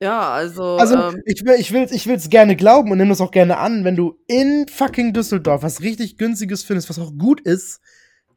[0.00, 3.20] Ja, also, Also, ähm, ich will ich will's, ich will's gerne glauben und nehme das
[3.20, 7.40] auch gerne an, wenn du in fucking Düsseldorf was richtig günstiges findest, was auch gut
[7.40, 7.80] ist,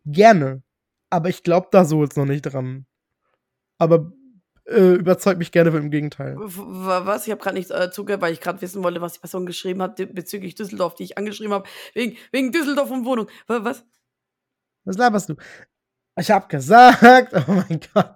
[0.06, 0.62] gerne.
[1.10, 2.86] Aber ich glaube da so jetzt noch nicht dran.
[3.78, 4.12] Aber
[4.70, 6.36] äh, überzeugt mich gerne im Gegenteil.
[6.38, 7.26] was?
[7.26, 9.82] Ich habe gerade nicht äh, zugehört, weil ich gerade wissen wollte, was die Person geschrieben
[9.82, 11.68] hat bezüglich Düsseldorf, die ich angeschrieben habe.
[11.94, 13.28] Wegen, wegen Düsseldorf und Wohnung.
[13.48, 13.84] Wa- Was?
[14.86, 15.36] Was laberst du?
[16.18, 18.16] Ich hab gesagt, oh mein Gott,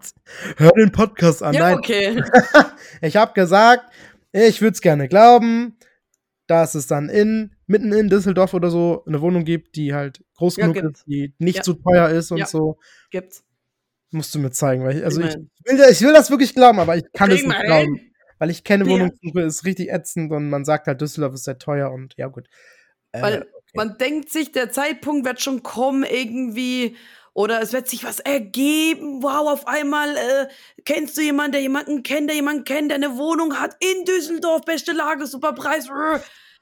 [0.57, 1.53] hör den Podcast an.
[1.53, 2.23] ja, Nein, okay.
[3.01, 3.85] ich hab gesagt,
[4.31, 5.77] ich würde es gerne glauben,
[6.47, 10.57] dass es dann in, mitten in Düsseldorf oder so eine Wohnung gibt, die halt groß
[10.57, 10.99] Ja, genug gibt's.
[11.01, 11.61] ist, die nicht Ja.
[11.63, 12.45] zu teuer ist und Ja.
[12.47, 12.77] so.
[13.11, 13.43] Gibt's.
[14.13, 15.49] Musst du mir zeigen, weil ich, also ich Immerhin.
[15.65, 18.11] will, ich will das wirklich glauben, aber ich kann es nicht wir glauben.
[18.39, 18.91] Weil ich kenne Ja.
[18.91, 22.47] Wohnungssuche, ist richtig ätzend und man sagt halt, Düsseldorf ist sehr teuer und ja gut.
[23.11, 26.95] Äh, Weil man denkt sich, der Zeitpunkt wird schon kommen irgendwie.
[27.35, 29.23] Oder es wird sich was ergeben.
[29.23, 30.47] Wow, auf einmal äh,
[30.85, 34.61] kennst du jemanden, der jemanden kennt, der jemanden kennt, der eine Wohnung hat in Düsseldorf,
[34.65, 35.89] beste Lage, super Preis.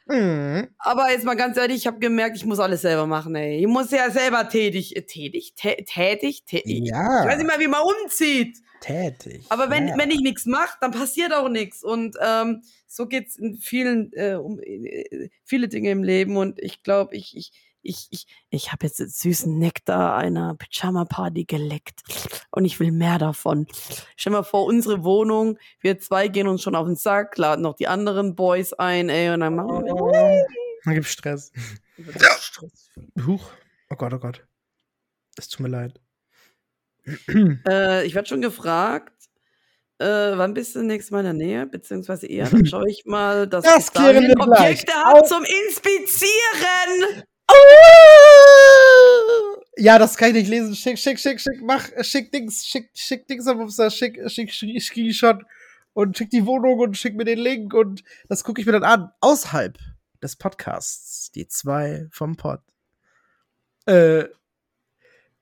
[0.10, 0.62] Rrr.
[0.64, 3.60] mh, Aber jetzt mal ganz ehrlich, ich habe gemerkt, ich muss alles selber machen, ey.
[3.60, 6.82] Ich muss ja selber tätig, äh, tätig, tä tätig, tätig.
[6.86, 7.22] Ja.
[7.24, 8.58] Ich weiß nicht mal, wie man umzieht.
[8.82, 9.46] tätig.
[9.50, 9.98] Aber wenn, ja.
[9.98, 11.84] wenn ich nichts mache, dann passiert auch nichts.
[11.84, 16.36] Und ähm, so geht's in vielen, äh, um äh, viele Dinge im Leben.
[16.36, 17.52] Und ich glaube, ich, ich,
[17.82, 22.02] ich, ich, ich habe jetzt den süßen Nektar einer Pyjama-Party geleckt.
[22.52, 23.68] Und ich will mehr davon.
[24.16, 27.76] Stell mal vor, unsere Wohnung, wir zwei gehen uns schon auf den Sack, laden noch
[27.76, 29.96] die anderen Boys ein, ey, und dann machen wir.
[29.96, 30.12] Oh,
[30.86, 31.52] dann gibt's Stress.
[32.40, 32.90] Stress.
[33.26, 33.52] Huch.
[33.90, 34.46] Oh Gott, oh Gott.
[35.38, 36.00] Es tut mir leid.
[37.68, 39.14] Äh, ich werde schon gefragt,
[39.98, 41.66] äh, wann bist du nächstes Mal in der Nähe?
[41.68, 44.60] Beziehungsweise eher, dann schaue ich mal, dass Das ich bis dahin klären wir gleich.
[44.60, 47.24] Objekte habe zum Inspizieren.
[49.78, 50.76] Ja, das kann ich nicht lesen.
[50.76, 54.82] Schick, schick, schick, schick, mach, schick Dings, schick, schick Dings auf Insta, schick, schick, schick
[54.82, 55.44] Screenshot
[55.94, 58.84] und schick die Wohnung und schick mir den Link und das gucke ich mir dann
[58.84, 59.12] an.
[59.22, 59.78] Außerhalb
[60.22, 61.32] des Podcasts.
[61.32, 62.60] Die zwei vom Pod.
[63.86, 64.26] Äh,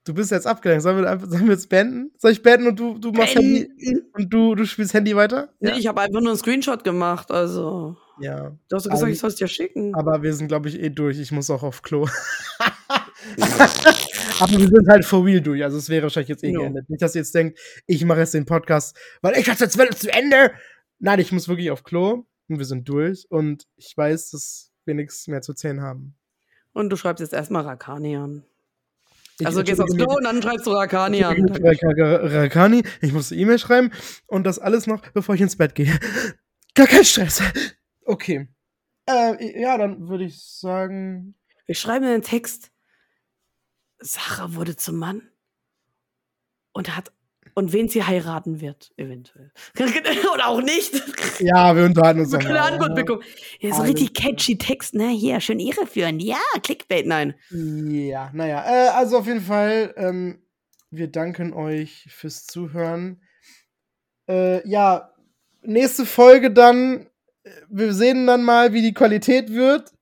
[0.05, 0.83] du bist jetzt abgelenkt.
[0.83, 2.11] Sollen wir, sollen wir jetzt beenden?
[2.17, 4.05] Soll ich beenden und du, du machst Handy Beenden.
[4.13, 5.49] und du, du spielst Handy weiter?
[5.59, 7.97] Nee, ich habe einfach nur einen Screenshot gemacht, also.
[8.21, 8.55] Ja.
[8.69, 9.95] Du hast doch gesagt, Ähm, ich soll es dir schicken.
[9.95, 11.19] Aber wir sind, glaube ich, eh durch.
[11.19, 12.07] Ich muss auch auf Klo.
[14.39, 15.63] Aber wir sind halt for real durch.
[15.63, 16.59] Also es wäre wahrscheinlich jetzt eh Ja.
[16.59, 16.89] geendet.
[16.89, 20.11] Nicht, dass ihr jetzt denkt, ich mache jetzt den Podcast, weil ich dachte, jetzt zu
[20.13, 20.51] Ende.
[20.99, 22.25] Nein, ich muss wirklich auf Klo.
[22.47, 23.25] Und wir sind durch.
[23.29, 26.15] Und ich weiß, dass wir nichts mehr zu erzählen haben.
[26.73, 28.43] Und du schreibst jetzt erstmal Rakani an.
[29.39, 31.45] Ich Also gehst aufs Klo und dann schreibst du Rakani an.
[31.49, 33.91] Rakani, ich musste E-Mail schreiben
[34.27, 35.97] und das alles noch, bevor ich ins Bett gehe.
[36.75, 37.41] Gar kein Stress.
[38.09, 38.47] Okay.
[39.07, 41.35] Äh, ja, dann würde ich sagen,
[41.67, 42.71] Wir schreiben einen Text.
[43.99, 45.29] Sarah wurde zum Mann
[46.71, 47.11] und hat
[47.53, 49.51] und wen sie heiraten wird, eventuell.
[50.33, 50.93] Oder auch nicht.
[51.39, 52.61] ja, wir unterhalten uns So noch keine.
[52.61, 53.21] Antwort bekommen.
[53.59, 55.09] Ja, so richtig catchy Text, ne?
[55.09, 56.23] Hier, schön irreführend.
[56.23, 57.35] Ja, Clickbait, nein.
[57.51, 60.41] Ja, naja, äh, also auf jeden Fall, ähm,
[60.89, 63.21] wir danken euch fürs Zuhören.
[64.27, 65.11] Äh, ja,
[65.61, 67.07] nächste Folge dann,
[67.69, 69.93] wir sehen dann mal, wie die Qualität wird.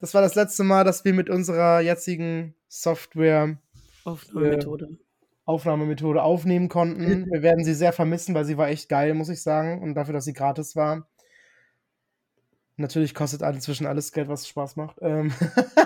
[0.00, 3.58] Das war das letzte Mal, dass wir mit unserer jetzigen Software
[4.04, 4.98] Aufnahmemethode.
[5.46, 7.26] Aufnahmemethode aufnehmen konnten.
[7.30, 9.82] Wir werden sie sehr vermissen, weil sie war echt geil, muss ich sagen.
[9.82, 11.06] Und dafür, dass sie gratis war.
[12.76, 14.96] Natürlich kostet inzwischen alles Geld, was Spaß macht.
[15.00, 15.32] Ähm,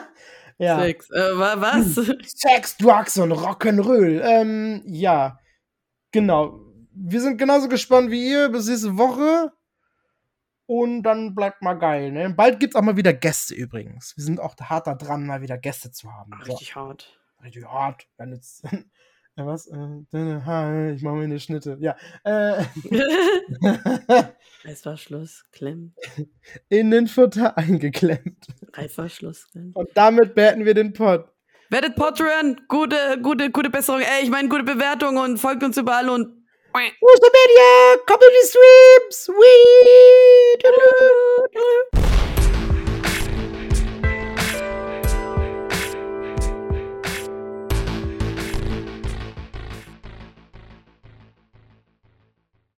[0.58, 0.80] ja.
[0.80, 1.10] Sex.
[1.10, 1.94] Äh, wa- was?
[1.94, 4.20] Sex, Drugs und Rock'n'Roll.
[4.22, 5.38] Ähm, ja.
[6.12, 6.60] Genau.
[6.92, 8.48] Wir sind genauso gespannt wie ihr.
[8.48, 9.52] Bis nächste Woche.
[10.68, 12.12] Und dann bleibt mal geil.
[12.12, 12.28] Ne?
[12.28, 14.14] Bald gibt es auch mal wieder Gäste übrigens.
[14.18, 16.30] Wir sind auch hart da dran, mal wieder Gäste zu haben.
[16.42, 16.80] Richtig so.
[16.80, 17.18] hart.
[17.42, 18.06] Richtig hart.
[18.18, 18.64] Wenn jetzt,
[19.36, 19.66] was?
[19.68, 21.78] Äh, ich mache mir eine Schnitte.
[21.80, 21.96] Ja.
[22.22, 22.64] Äh.
[24.64, 25.94] Reißverschluss klemmt.
[26.68, 28.48] In den Futter eingeklemmt.
[28.74, 29.74] Reißverschluss klemmt.
[29.74, 31.32] Und damit beenden wir den Pod.
[31.70, 36.10] Werdet Patreon, gute, gute, gute Besserung, ey, ich meine gute Bewertung und folgt uns überall
[36.10, 36.37] und
[37.00, 37.98] Where's the media?
[38.06, 39.28] Community sweeps!
[42.08, 42.17] Wee!